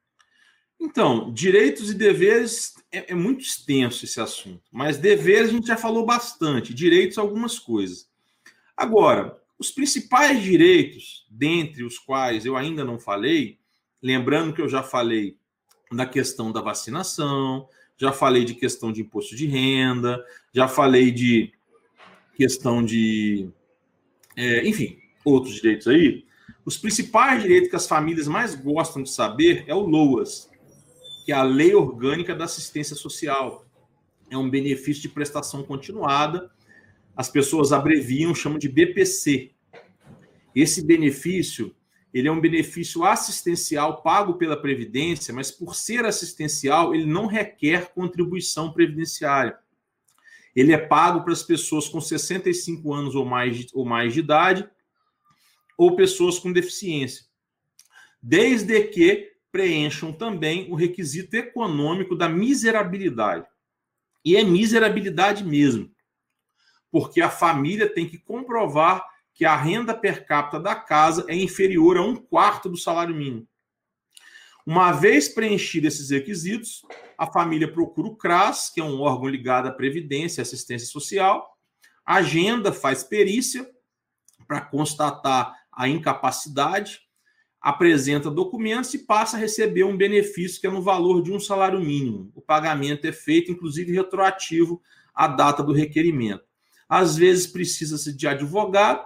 [0.80, 5.76] Então, direitos e deveres é, é, muito extenso esse assunto, mas deveres a gente já
[5.76, 8.08] falou bastante, direitos algumas coisas.
[8.76, 13.60] Agora, os principais direitos, dentre os quais eu ainda não falei,
[14.02, 15.36] lembrando que eu já falei
[15.92, 20.20] da questão da vacinação, já falei de questão de imposto de renda,
[20.52, 21.52] já falei de
[22.34, 23.50] questão de.
[24.36, 26.24] É, enfim, outros direitos aí.
[26.64, 30.50] Os principais direitos que as famílias mais gostam de saber é o LOAS,
[31.24, 33.64] que é a Lei Orgânica da Assistência Social.
[34.28, 36.50] É um benefício de prestação continuada.
[37.16, 39.52] As pessoas abreviam, chamam de BPC.
[40.54, 41.74] Esse benefício,
[42.12, 47.92] ele é um benefício assistencial pago pela Previdência, mas por ser assistencial, ele não requer
[47.92, 49.58] contribuição previdenciária.
[50.54, 54.68] Ele é pago para as pessoas com 65 anos ou mais, ou mais de idade
[55.76, 57.24] ou pessoas com deficiência,
[58.22, 63.46] desde que preencham também o requisito econômico da miserabilidade.
[64.24, 65.90] E é miserabilidade mesmo,
[66.93, 69.03] porque a família tem que comprovar
[69.34, 73.49] que a renda per capita da casa é inferior a um quarto do salário mínimo.
[74.64, 76.82] Uma vez preenchidos esses requisitos,
[77.16, 81.59] a família procura o CRAS, que é um órgão ligado à Previdência e Assistência Social,
[82.05, 83.68] agenda, faz perícia
[84.47, 87.01] para constatar a incapacidade,
[87.59, 91.80] apresenta documentos e passa a receber um benefício que é no valor de um salário
[91.80, 92.30] mínimo.
[92.34, 94.82] O pagamento é feito, inclusive, retroativo
[95.14, 96.51] à data do requerimento.
[96.93, 99.03] Às vezes precisa-se de advogado,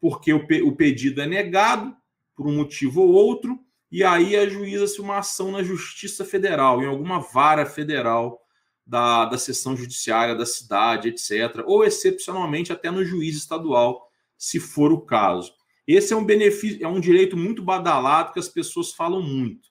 [0.00, 1.92] porque o, pe o pedido é negado
[2.32, 3.58] por um motivo ou outro,
[3.90, 8.40] e aí ajuiza-se uma ação na Justiça Federal, em alguma vara federal
[8.86, 14.08] da, da seção judiciária da cidade, etc., ou excepcionalmente até no juiz estadual,
[14.38, 15.52] se for o caso.
[15.88, 19.70] Esse é um benefício, é um direito muito badalado que as pessoas falam muito.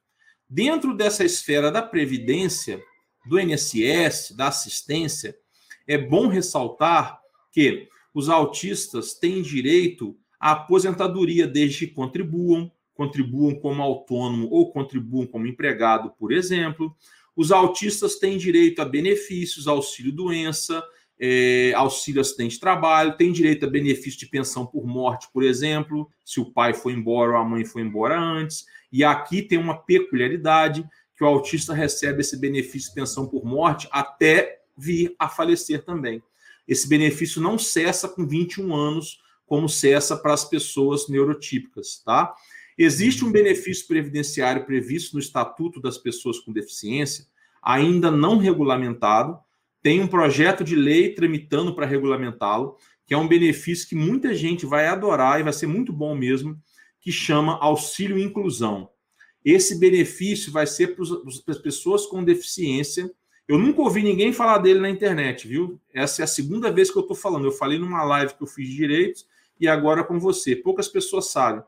[0.50, 2.84] Dentro dessa esfera da previdência,
[3.26, 5.34] do INSS, da assistência,
[5.88, 7.23] é bom ressaltar
[7.54, 15.26] que os autistas têm direito à aposentadoria desde que contribuam, contribuam como autônomo ou contribuam
[15.26, 16.94] como empregado, por exemplo.
[17.36, 20.84] Os autistas têm direito a benefícios, auxílio doença,
[21.20, 26.10] é, auxílio assistente de trabalho, tem direito a benefício de pensão por morte, por exemplo,
[26.26, 28.66] se o pai foi embora ou a mãe foi embora antes.
[28.92, 30.84] E aqui tem uma peculiaridade
[31.16, 36.22] que o autista recebe esse benefício de pensão por morte até vir a falecer também.
[36.68, 42.34] Esse benefício não cessa com 21 anos, como cessa para as pessoas neurotípicas, tá?
[42.78, 47.26] Existe um benefício previdenciário previsto no Estatuto das Pessoas com Deficiência,
[47.62, 49.38] ainda não regulamentado,
[49.82, 54.66] tem um projeto de lei tramitando para regulamentá-lo, que é um benefício que muita gente
[54.66, 56.58] vai adorar e vai ser muito bom mesmo,
[57.02, 58.90] que chama auxílio inclusão.
[59.44, 61.04] Esse benefício vai ser para
[61.54, 63.12] as pessoas com deficiência.
[63.48, 65.80] Eu nunca ouvi ninguém falar dele na internet, viu?
[65.94, 67.46] Essa é a segunda vez que eu estou falando.
[67.46, 69.28] Eu falei numa live que eu fiz de direitos
[69.60, 70.56] e agora com você.
[70.56, 71.64] Poucas pessoas sabem.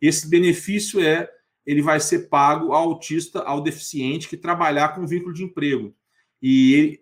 [0.00, 1.30] Esse benefício é,
[1.64, 5.94] ele vai ser pago ao autista, ao deficiente que trabalhar com vínculo de emprego
[6.42, 7.00] e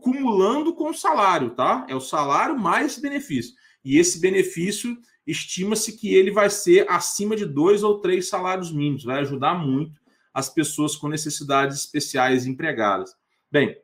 [0.00, 1.84] cumulando com o salário, tá?
[1.88, 3.52] É o salário mais esse benefício.
[3.84, 4.96] E esse benefício
[5.26, 10.01] estima-se que ele vai ser acima de dois ou três salários mínimos, vai ajudar muito
[10.32, 13.14] as pessoas com necessidades especiais empregadas.
[13.50, 13.76] Bem,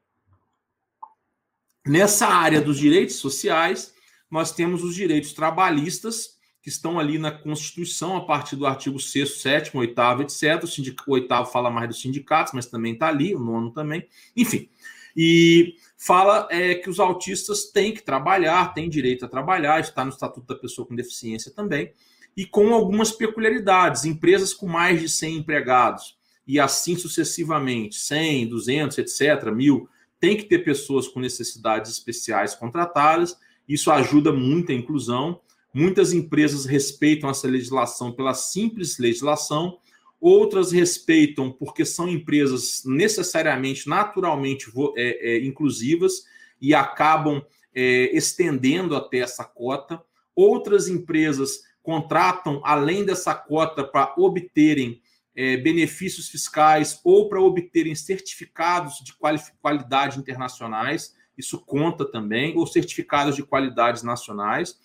[1.86, 3.92] nessa área dos direitos sociais,
[4.30, 9.40] nós temos os direitos trabalhistas, que estão ali na Constituição, a partir do artigo 6,
[9.40, 10.62] 7, 8, etc.
[10.62, 11.02] O, sindic...
[11.06, 14.06] o oitavo fala mais dos sindicatos, mas também está ali, o nono também.
[14.36, 14.68] Enfim.
[15.16, 20.10] E fala é, que os autistas têm que trabalhar, têm direito a trabalhar, está no
[20.10, 21.92] Estatuto da Pessoa com Deficiência também,
[22.36, 24.04] e com algumas peculiaridades.
[24.04, 26.17] Empresas com mais de 100 empregados,
[26.48, 29.86] e assim sucessivamente, 100, 200, etc., mil,
[30.18, 33.36] tem que ter pessoas com necessidades especiais contratadas,
[33.68, 35.42] isso ajuda muito a inclusão.
[35.74, 39.78] Muitas empresas respeitam essa legislação pela simples legislação,
[40.18, 46.24] outras respeitam porque são empresas necessariamente, naturalmente é, é, inclusivas
[46.60, 47.42] e acabam
[47.74, 50.02] é, estendendo até essa cota.
[50.34, 55.00] Outras empresas contratam além dessa cota para obterem
[55.40, 59.14] é, benefícios fiscais ou para obterem certificados de
[59.62, 64.76] qualidade internacionais, isso conta também, ou certificados de qualidades nacionais.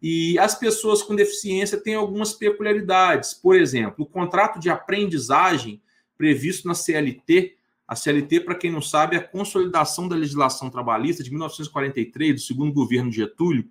[0.00, 3.34] E as pessoas com deficiência têm algumas peculiaridades.
[3.34, 5.82] Por exemplo, o contrato de aprendizagem
[6.16, 7.56] previsto na CLT,
[7.86, 12.40] a CLT, para quem não sabe, é a consolidação da legislação trabalhista de 1943, do
[12.40, 13.68] segundo governo de Getúlio.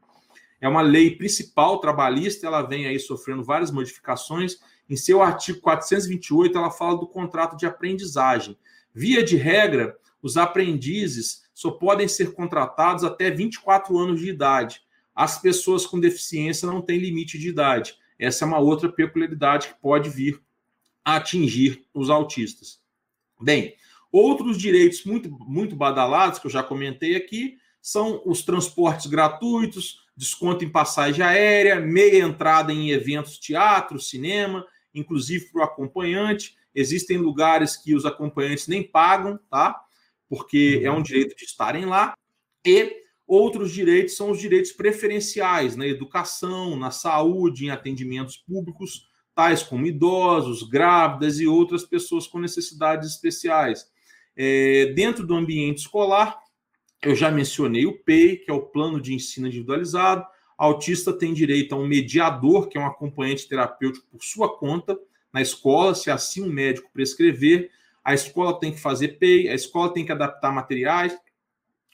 [0.62, 4.60] É uma lei principal trabalhista, ela vem aí sofrendo várias modificações.
[4.90, 8.58] Em seu artigo 428, ela fala do contrato de aprendizagem.
[8.94, 14.82] Via de regra, os aprendizes só podem ser contratados até 24 anos de idade
[15.18, 17.98] as pessoas com deficiência não têm limite de idade.
[18.20, 20.40] Essa é uma outra peculiaridade que pode vir
[21.04, 22.80] a atingir os autistas.
[23.42, 23.74] Bem,
[24.12, 30.64] outros direitos muito, muito badalados, que eu já comentei aqui, são os transportes gratuitos, desconto
[30.64, 34.68] em passagem aérea, meia entrada em eventos, teatro, cinema,
[35.00, 36.56] inclusive para o acompanhante.
[36.74, 39.80] Existem lugares que os acompanhantes nem pagam, tá?
[40.30, 42.14] Porque é um direito de estarem lá.
[42.66, 49.62] E Outros direitos são os direitos preferenciais na educação, na saúde, em atendimentos públicos, tais
[49.62, 53.86] como idosos, grávidas e outras pessoas com necessidades especiais.
[54.34, 56.40] É, dentro do ambiente escolar,
[57.04, 60.26] eu já mencionei o PEI, que é o Plano de Ensino Individualizado.
[60.58, 64.98] Autista tem direito a um mediador, que é um acompanhante terapêutico por sua conta,
[65.32, 67.70] na escola, se assim um médico prescrever.
[68.04, 71.16] A escola tem que fazer PEI, a escola tem que adaptar materiais,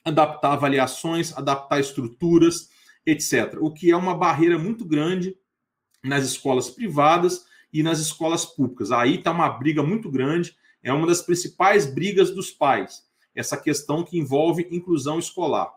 [0.06, 2.70] adaptar avaliações, adaptar estruturas,
[3.06, 3.58] etc.
[3.60, 5.36] O que é uma barreira muito grande
[6.04, 8.92] nas escolas privadas e nas escolas públicas.
[8.92, 13.04] Aí está uma briga muito grande, é uma das principais brigas dos pais,
[13.34, 15.74] essa questão que envolve inclusão escolar.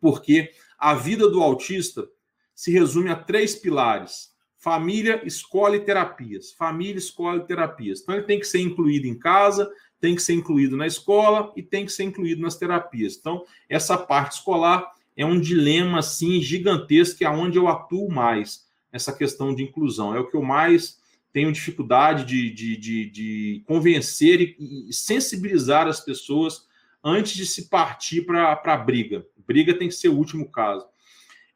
[0.00, 2.08] Porque a vida do autista
[2.54, 6.52] se resume a três pilares: família, escola e terapias.
[6.52, 8.00] Família, escola e terapias.
[8.00, 9.70] Então ele tem que ser incluído em casa,
[10.00, 13.16] tem que ser incluído na escola e tem que ser incluído nas terapias.
[13.16, 19.12] Então, essa parte escolar é um dilema assim gigantesco, é onde eu atuo mais, essa
[19.12, 20.14] questão de inclusão.
[20.14, 20.98] É o que eu mais
[21.32, 26.66] tenho dificuldade de, de, de, de convencer e, e, sensibilizar as pessoas
[27.04, 29.24] antes de se partir para a briga.
[29.50, 30.86] Briga tem que ser o último caso.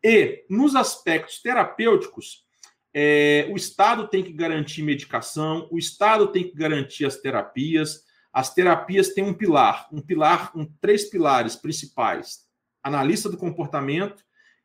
[0.02, 2.44] E, nos aspectos terapêuticos,
[2.92, 8.02] é, o Estado tem que garantir medicação, o Estado tem que garantir as terapias,
[8.32, 12.40] as terapias têm um pilar, um pilar, um, três pilares principais.
[12.82, 14.24] Analista do comportamento,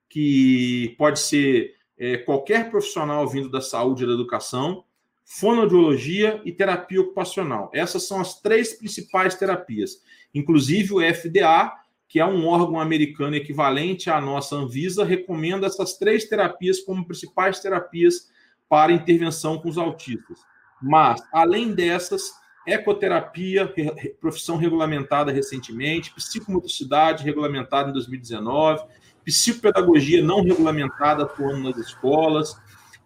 [0.10, 4.84] que pode ser é, qualquer profissional vindo da saúde e da educação,
[5.24, 7.70] fonoaudiologia e terapia ocupacional.
[7.72, 10.02] Essas são as três principais terapias.
[10.34, 11.72] Inclusive o FDA,
[12.10, 17.60] que é um órgão americano equivalente à nossa Anvisa, recomenda essas três terapias como principais
[17.60, 18.32] terapias
[18.68, 20.40] para intervenção com os autistas.
[20.82, 22.34] Mas, além dessas,
[22.66, 23.72] ecoterapia,
[24.20, 28.84] profissão regulamentada recentemente, psicomotricidade regulamentada em 2019,
[29.24, 32.60] psicopedagogia não regulamentada atuando nas escolas,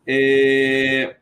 [0.08, 1.18] é,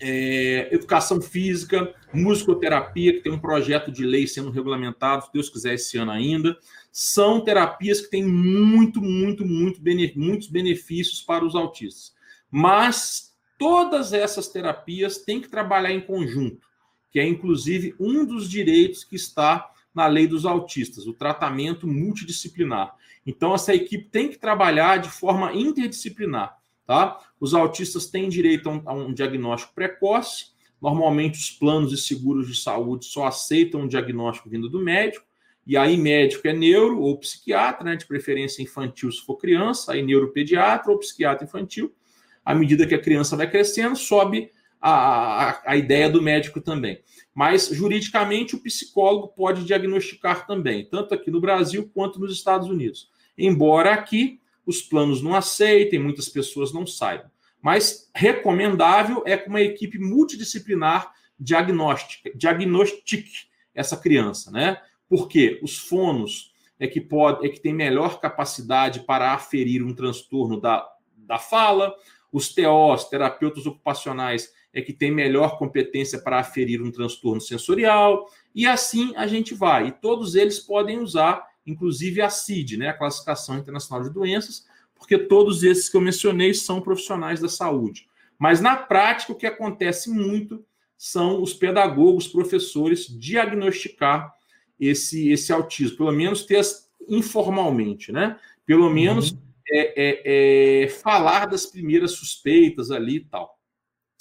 [0.00, 5.74] é, educação física, musicoterapia, que tem um projeto de lei sendo regulamentado, se Deus quiser,
[5.74, 6.56] esse ano ainda,
[6.90, 12.14] são terapias que têm muito, muito, muito bene, muitos benefícios para os autistas.
[12.50, 16.68] Mas todas essas terapias têm que trabalhar em conjunto
[17.10, 22.94] que é inclusive um dos direitos que está na lei dos autistas, o tratamento multidisciplinar.
[23.26, 26.57] Então, essa equipe tem que trabalhar de forma interdisciplinar.
[26.88, 27.20] Tá?
[27.38, 30.46] Os autistas têm direito a um, a um diagnóstico precoce.
[30.80, 35.22] Normalmente, os planos de seguros de saúde só aceitam um diagnóstico vindo do médico.
[35.66, 40.02] E aí, médico é neuro ou psiquiatra, né, de preferência infantil se for criança, aí
[40.02, 41.94] neuropediatra ou psiquiatra infantil.
[42.42, 44.50] À medida que a criança vai crescendo, sobe
[44.80, 47.02] a, a, a ideia do médico também.
[47.34, 53.10] Mas, juridicamente, o psicólogo pode diagnosticar também, tanto aqui no Brasil quanto nos Estados Unidos.
[53.36, 57.30] Embora aqui os planos não aceitem, muitas pessoas não saibam.
[57.60, 64.80] Mas recomendável é com uma equipe multidisciplinar diagnóstica, diagnostique essa criança, né?
[65.08, 70.60] Porque os fonos é que pode, é que tem melhor capacidade para aferir um transtorno
[70.60, 70.86] da,
[71.16, 71.94] da fala,
[72.30, 78.66] os TOs, terapeutas ocupacionais, é que tem melhor competência para aferir um transtorno sensorial, e
[78.66, 79.88] assim a gente vai.
[79.88, 85.18] E todos eles podem usar, inclusive a CID, né, a Classificação Internacional de Doenças, porque
[85.18, 88.08] todos esses que eu mencionei são profissionais da saúde.
[88.38, 90.64] Mas na prática, o que acontece muito
[90.96, 94.34] são os pedagogos, professores diagnosticar
[94.78, 96.64] esse, esse autismo, pelo menos ter
[97.08, 98.38] informalmente, né?
[98.66, 99.38] Pelo menos uhum.
[99.70, 103.58] é, é, é, falar das primeiras suspeitas ali e tal.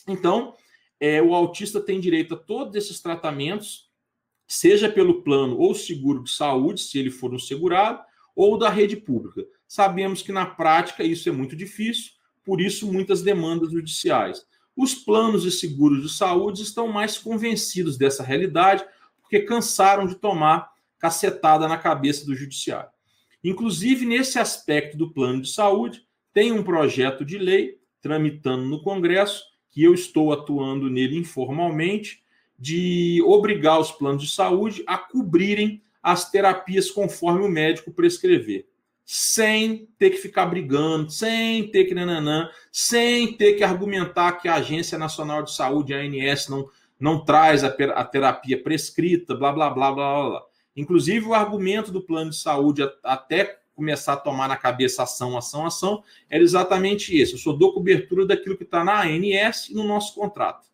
[0.07, 0.53] Então,
[0.99, 3.86] é, o autista tem direito a todos esses tratamentos,
[4.47, 8.01] seja pelo plano ou seguro de saúde, se ele for um segurado,
[8.35, 9.45] ou da rede pública.
[9.67, 12.11] Sabemos que na prática isso é muito difícil,
[12.45, 14.45] por isso muitas demandas judiciais.
[14.75, 18.85] Os planos e seguros de saúde estão mais convencidos dessa realidade,
[19.21, 22.89] porque cansaram de tomar cacetada na cabeça do judiciário.
[23.43, 29.43] Inclusive, nesse aspecto do plano de saúde, tem um projeto de lei tramitando no Congresso,
[29.71, 32.23] que eu estou atuando nele informalmente,
[32.57, 38.65] de obrigar os planos de saúde a cobrirem as terapias conforme o médico prescrever
[39.09, 44.55] sem ter que ficar brigando, sem ter que nananã, sem ter que argumentar que a
[44.55, 46.69] Agência Nacional de Saúde, a ANS, não,
[46.99, 50.43] não traz a, a terapia prescrita, blá, blá, blá, blá, blá.
[50.75, 55.65] Inclusive, o argumento do plano de saúde, até começar a tomar na cabeça ação, ação,
[55.65, 57.31] ação, era exatamente esse.
[57.31, 60.67] Eu só dou cobertura daquilo que está na ANS e no nosso contrato.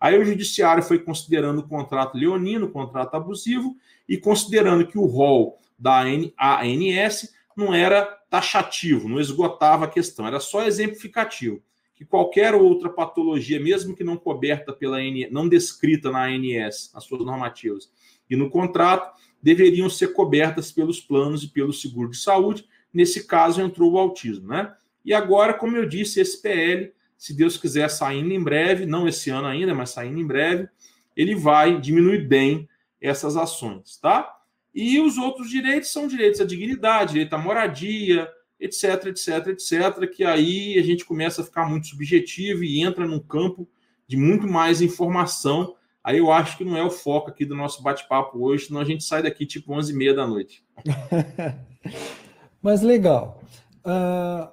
[0.00, 3.76] Aí o judiciário foi considerando o contrato leonino, o contrato abusivo,
[4.08, 10.40] e considerando que o rol da ANS não era taxativo, não esgotava a questão, era
[10.40, 11.62] só exemplificativo.
[11.94, 17.04] Que qualquer outra patologia, mesmo que não coberta pela ANS, não descrita na ANS, nas
[17.04, 17.90] suas normativas,
[18.30, 22.68] e no contrato, deveriam ser cobertas pelos planos e pelo seguro de saúde.
[22.92, 24.72] Nesse caso, entrou o autismo, né?
[25.04, 29.28] E agora, como eu disse, esse PL, se Deus quiser, saindo em breve, não esse
[29.28, 30.68] ano ainda, mas saindo em breve,
[31.16, 32.68] ele vai diminuir bem
[33.00, 34.36] essas ações, tá?
[34.72, 38.30] E os outros direitos são direitos à dignidade, direito à moradia,
[38.60, 43.18] etc, etc, etc, que aí a gente começa a ficar muito subjetivo e entra num
[43.18, 43.68] campo
[44.06, 45.74] de muito mais informação.
[46.04, 48.84] Aí eu acho que não é o foco aqui do nosso bate-papo hoje, senão a
[48.84, 50.64] gente sai daqui tipo 11h30 da noite.
[52.62, 53.42] Mas legal.
[53.80, 54.48] Uh,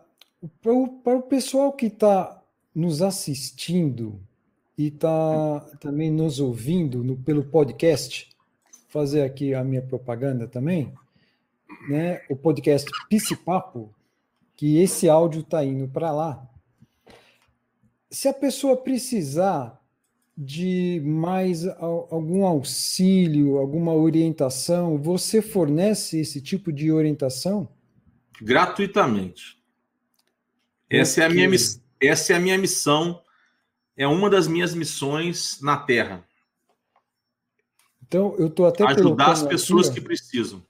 [1.04, 2.42] para o pessoal que está
[2.76, 4.20] nos assistindo
[4.78, 8.30] e está também nos ouvindo no, pelo podcast,
[8.90, 10.94] fazer aqui a minha propaganda também,
[11.88, 12.22] né?
[12.30, 12.90] O podcast
[13.46, 13.94] Papo,
[14.56, 16.46] que esse áudio está indo para lá.
[18.10, 19.82] Se a pessoa precisar
[20.38, 27.70] de mais algum auxílio, alguma orientação, você fornece esse tipo de orientação?
[28.42, 29.58] Gratuitamente.
[30.90, 31.50] Essa é a minha,
[32.00, 33.22] essa é a minha missão,
[33.96, 36.28] é uma das minhas missões na Terra.
[38.08, 40.64] Então, eu estou até ajudar as pessoas aqui, que precisam.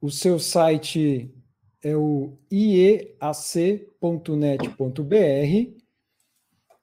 [0.00, 1.32] O seu site
[1.82, 3.08] é o ieac.net.br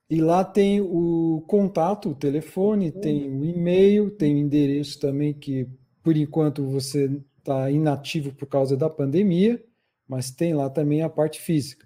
[0.09, 5.67] e lá tem o contato, o telefone, tem o e-mail, tem o endereço também que
[6.03, 9.63] por enquanto você está inativo por causa da pandemia,
[10.07, 11.84] mas tem lá também a parte física.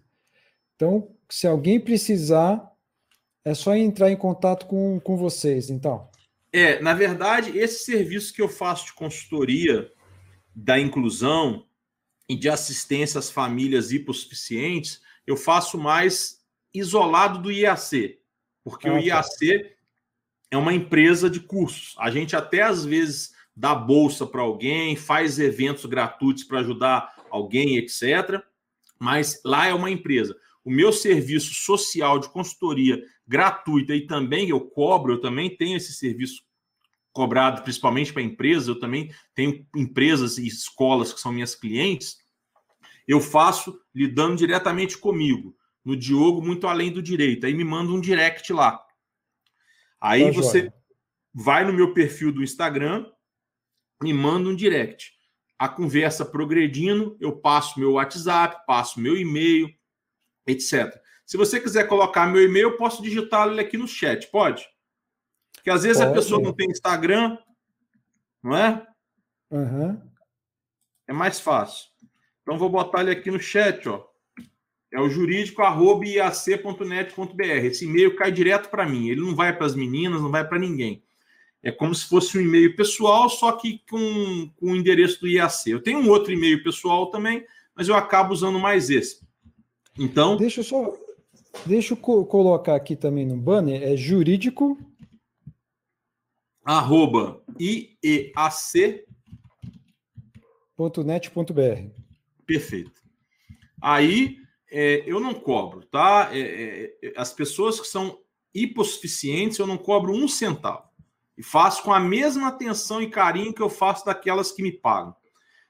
[0.80, 2.72] Então, se alguém precisar,
[3.43, 6.10] é só entrar em contato com, com vocês, então.
[6.53, 9.91] É, na verdade, esse serviço que eu faço de consultoria
[10.56, 11.68] da inclusão
[12.30, 16.39] e de assistência às famílias hipossuficientes, eu faço mais
[16.73, 18.18] isolado do IAC,
[18.64, 19.69] porque ah, o IAC tá.
[20.51, 21.93] é uma empresa de cursos.
[21.99, 27.76] A gente até às vezes dá bolsa para alguém, faz eventos gratuitos para ajudar alguém,
[27.76, 28.41] etc.
[28.97, 30.39] Mas lá é uma empresa.
[30.69, 35.93] O meu serviço social de consultoria gratuita e também eu cobro, eu também tenho esse
[35.93, 36.43] serviço
[37.11, 42.19] cobrado principalmente para empresas, eu também tenho empresas e escolas que são minhas clientes,
[43.07, 47.47] eu faço lidando diretamente comigo, no Diogo muito além do direito.
[47.47, 48.79] Aí me manda um direct lá.
[49.99, 50.73] Aí tá você joia.
[51.33, 53.07] vai no meu perfil do Instagram,
[54.03, 55.13] me manda um direct.
[55.57, 59.78] A conversa progredindo, eu passo meu WhatsApp, passo meu e-mail,
[60.51, 60.99] etc.
[61.26, 64.67] Se você quiser colocar meu e-mail, eu posso digitar ele aqui no chat, pode?
[65.53, 66.11] Porque às vezes pode.
[66.11, 67.38] a pessoa não tem Instagram,
[68.41, 68.88] não é?
[69.51, 70.01] Uhum.
[71.07, 71.89] É mais fácil.
[72.41, 74.09] Então vou botar ele aqui no chat, ó.
[74.91, 77.43] É o jurídico.iac.net.br.
[77.43, 79.09] Esse e-mail cai direto para mim.
[79.09, 81.03] Ele não vai para as meninas, não vai para ninguém.
[81.61, 85.69] É como se fosse um e-mail pessoal, só que com, com o endereço do IAC.
[85.69, 87.45] Eu tenho um outro e-mail pessoal também,
[87.76, 89.21] mas eu acabo usando mais esse.
[89.99, 90.38] Então.
[90.38, 90.93] Deixa eu só.
[91.65, 93.84] Deixa eu co colocar aqui também no banner.
[93.84, 94.77] É jurídico.
[96.63, 99.19] Arroba IEAC.net.br.
[102.45, 103.01] Perfeito.
[103.81, 104.38] Aí
[104.71, 106.30] é, eu não cobro, tá?
[106.31, 108.19] É, é, é, as pessoas que são
[108.53, 110.88] hipossuficientes, eu não cobro um centavo.
[111.38, 115.15] E faço com a mesma atenção e carinho que eu faço daquelas que me pagam.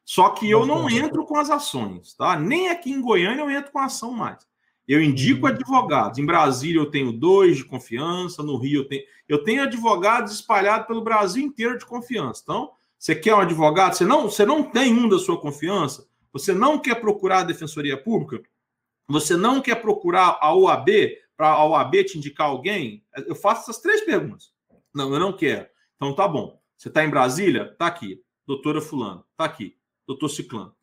[0.06, 2.38] Só que eu não entro com as ações, tá?
[2.40, 4.48] Nem aqui em Goiânia eu entro com a ação mais.
[4.88, 5.54] Eu indico uhum.
[5.54, 6.18] advogados.
[6.18, 9.04] Em Brasília eu tenho dois de confiança, no Rio eu tenho.
[9.28, 12.42] Eu tenho advogados espalhados pelo Brasil inteiro de confiança.
[12.44, 13.94] Então, você quer um advogado?
[13.94, 16.08] Você não, você não tem um da sua confiança?
[16.34, 18.42] Você não quer procurar a Defensoria Pública?
[19.08, 20.90] Você não quer procurar a OAB
[21.38, 23.04] para a OAB te indicar alguém?
[23.28, 24.52] Eu faço essas três perguntas.
[24.94, 25.68] Não, eu não quero.
[25.96, 26.60] Então tá bom.
[26.76, 27.76] Você está em Brasília?
[27.78, 28.22] Tá aqui.
[28.48, 29.79] Doutora Fulano, tá aqui.
[30.10, 30.74] Doutor Ciclano.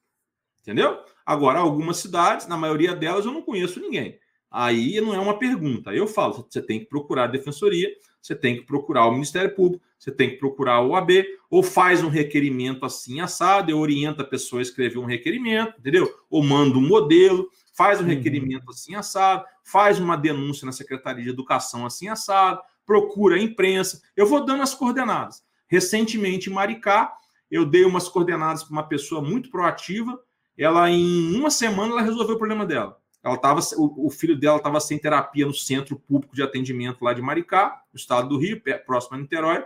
[0.63, 0.99] Entendeu?
[1.25, 4.19] Agora, algumas cidades, na maioria delas, eu não conheço ninguém.
[4.51, 5.91] Aí não é uma pergunta.
[5.91, 7.89] Aí eu falo: você tem que procurar a defensoria,
[8.21, 12.03] você tem que procurar o Ministério Público, você tem que procurar o OAB, ou faz
[12.03, 16.13] um requerimento assim assado, eu oriento a pessoa a escrever um requerimento, entendeu?
[16.31, 18.09] Ou manda um modelo faz um uhum.
[18.09, 24.01] requerimento assim assado, faz uma denúncia na Secretaria de Educação assim assado, procura a imprensa.
[24.17, 25.45] Eu vou dando as coordenadas.
[25.69, 27.13] Recentemente, em Maricá,
[27.51, 30.19] eu dei umas coordenadas para uma pessoa muito proativa.
[30.57, 32.99] Ela, em uma semana, ela resolveu o problema dela.
[33.23, 37.13] Ela tava, o, o filho dela estava sem terapia no Centro Público de Atendimento lá
[37.13, 39.65] de Maricá, no estado do Rio, próximo a Niterói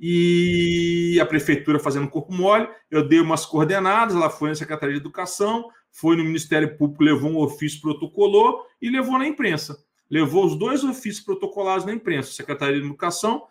[0.00, 2.68] e a prefeitura fazendo corpo mole.
[2.90, 7.30] Eu dei umas coordenadas, ela foi na Secretaria de Educação, foi no Ministério Público, levou
[7.30, 9.82] um ofício, protocolou e levou na imprensa.
[10.08, 13.46] Levou os dois ofícios protocolados na imprensa, Secretaria de Educação,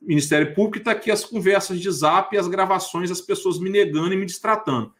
[0.00, 4.16] Ministério Público, está aqui as conversas de zap as gravações, as pessoas me negando e
[4.16, 4.92] me distratando.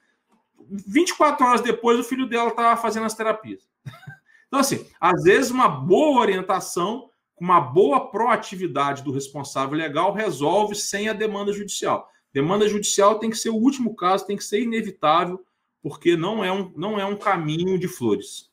[0.68, 3.68] 24 horas depois, o filho dela estava fazendo as terapias.
[4.48, 11.08] Então, assim, às vezes uma boa orientação uma boa proatividade do responsável legal, resolve sem
[11.08, 12.08] a demanda judicial.
[12.32, 15.44] Demanda judicial tem que ser o último caso, tem que ser inevitável,
[15.82, 18.50] porque não é um, não é um caminho de flores.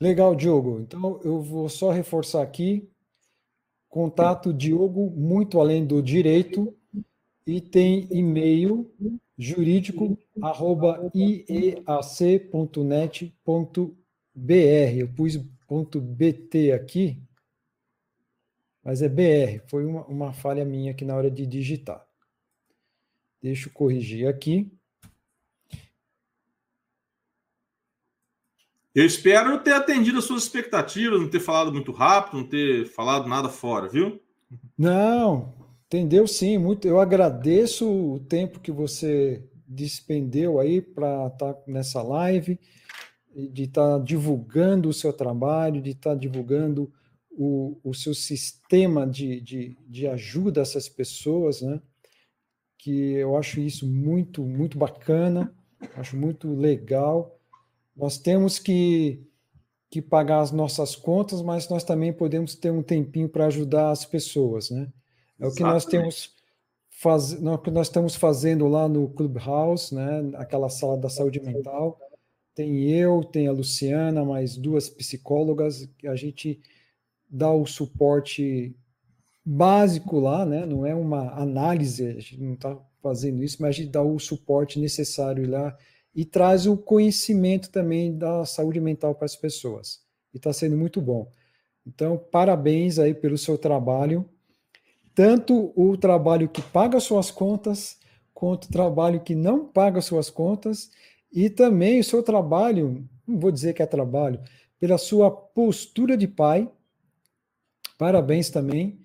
[0.00, 0.80] Legal, Diogo.
[0.80, 2.88] Então eu vou só reforçar aqui.
[3.88, 6.74] Contato Diogo, muito além do direito,
[7.46, 8.90] e tem e-mail
[9.36, 11.78] jurídico arroba ieac.net.br.
[14.96, 17.22] Eu pus .bt aqui,
[18.82, 22.06] mas é BR, foi uma, uma falha minha aqui na hora de digitar.
[23.42, 24.72] Deixa eu corrigir aqui.
[28.98, 33.28] Eu espero ter atendido as suas expectativas, não ter falado muito rápido, não ter falado
[33.28, 34.20] nada fora, viu?
[34.76, 35.54] Não,
[35.86, 36.58] entendeu sim.
[36.58, 42.58] Muito, eu agradeço o tempo que você despendeu aí para estar tá nessa live
[43.32, 46.92] de estar tá divulgando o seu trabalho, de estar tá divulgando
[47.30, 51.80] o, o seu sistema de, de, de ajuda a essas pessoas, né?
[52.76, 55.54] Que eu acho isso muito, muito bacana,
[55.94, 57.37] acho muito legal.
[57.98, 59.26] Nós temos que,
[59.90, 64.04] que pagar as nossas contas, mas nós também podemos ter um tempinho para ajudar as
[64.04, 64.88] pessoas, né?
[65.40, 66.34] É o que nós temos
[66.90, 70.30] faz, que nós estamos fazendo lá no Clubhouse, né?
[70.34, 71.98] Aquela sala da saúde mental
[72.58, 76.60] tem eu, tem a Luciana, mais duas psicólogas, a gente
[77.30, 78.74] dá o suporte
[79.44, 80.66] básico lá, né?
[80.66, 84.18] Não é uma análise, a gente não está fazendo isso, mas a gente dá o
[84.18, 85.76] suporte necessário lá
[86.14, 90.00] e traz o conhecimento também da saúde mental para as pessoas.
[90.32, 91.30] E está sendo muito bom.
[91.86, 94.28] Então, parabéns aí pelo seu trabalho,
[95.14, 97.98] tanto o trabalho que paga suas contas,
[98.34, 100.90] quanto o trabalho que não paga suas contas
[101.32, 104.40] e também o seu trabalho, não vou dizer que é trabalho,
[104.78, 106.70] pela sua postura de pai.
[107.98, 109.00] Parabéns também.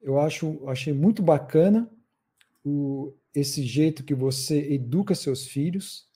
[0.00, 1.90] Eu acho, achei muito bacana
[2.64, 6.07] o, esse jeito que você educa seus filhos.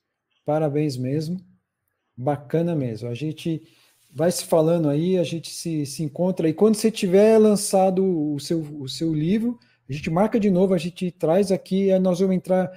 [0.45, 1.41] Parabéns mesmo.
[2.17, 3.09] Bacana mesmo.
[3.09, 3.63] A gente
[4.13, 6.49] vai se falando aí, a gente se, se encontra.
[6.49, 9.59] E quando você tiver lançado o seu, o seu livro,
[9.89, 12.71] a gente marca de novo, a gente traz aqui, aí nós vamos entrar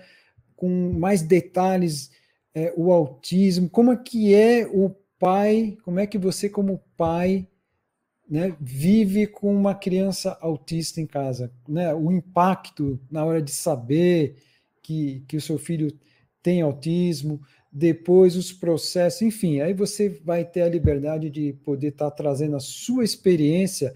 [0.55, 2.09] com mais detalhes
[2.53, 4.89] é, o autismo, como é que é o
[5.19, 7.47] pai, como é que você como pai
[8.29, 14.37] né, vive com uma criança autista em casa, né, o impacto na hora de saber
[14.81, 15.91] que, que o seu filho
[16.45, 17.41] tem autismo,
[17.71, 22.55] depois os processos, enfim, aí você vai ter a liberdade de poder estar tá trazendo
[22.55, 23.95] a sua experiência,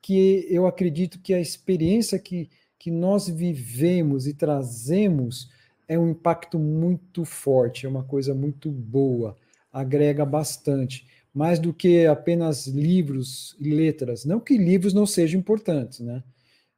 [0.00, 2.48] que eu acredito que a experiência que,
[2.78, 5.50] que nós vivemos e trazemos
[5.86, 9.36] é um impacto muito forte, é uma coisa muito boa,
[9.70, 14.24] agrega bastante, mais do que apenas livros e letras.
[14.24, 16.22] Não que livros não sejam importantes, né?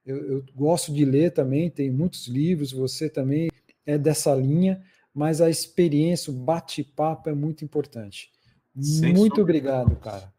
[0.04, 3.50] Eu, eu gosto de ler também, tem muitos livros, você também
[3.86, 4.82] é dessa linha,
[5.14, 8.30] mas a experiência, o bate-papo é muito importante.
[8.80, 9.42] Sem muito sombra.
[9.42, 10.32] obrigado, cara.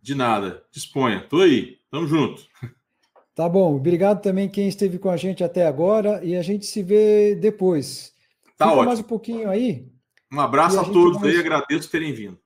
[0.00, 0.64] De nada.
[0.70, 1.26] Disponha.
[1.28, 1.78] Tô aí.
[1.90, 2.46] Tamo junto.
[3.34, 3.74] Tá bom.
[3.76, 8.12] Obrigado também quem esteve com a gente até agora e a gente se vê depois.
[8.58, 8.84] Tá Fica ótimo.
[8.84, 9.90] mais um pouquinho aí.
[10.30, 11.30] Um abraço a, a todos vai...
[11.30, 11.38] aí.
[11.38, 12.38] Agradeço por terem vindo.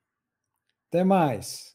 [0.88, 1.74] Até mais.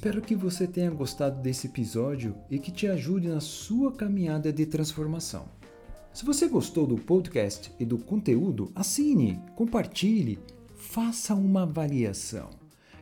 [0.00, 4.64] Espero que você tenha gostado desse episódio e que te ajude na sua caminhada de
[4.64, 5.44] transformação.
[6.10, 10.38] Se você gostou do podcast e do conteúdo, assine, compartilhe,
[10.74, 12.48] faça uma avaliação.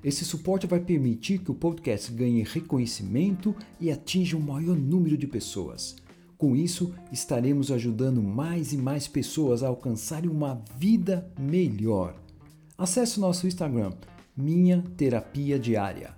[0.03, 5.29] Esse suporte vai permitir que o podcast ganhe reconhecimento e atinja um maior número de
[5.29, 5.95] pessoas.
[6.37, 12.21] Com isso, estaremos ajudando mais e mais pessoas a alcançarem uma vida melhor.
[12.77, 13.93] Acesse nosso Instagram,
[14.37, 16.18] Minha Terapia Diária.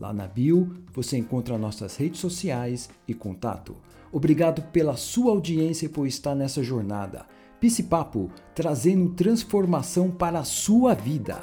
[0.00, 3.76] Lá na bio você encontra nossas redes sociais e contato.
[4.10, 7.26] Obrigado pela sua audiência e por estar nessa jornada.
[7.60, 11.38] Pisse Papo, trazendo transformação para a sua vida.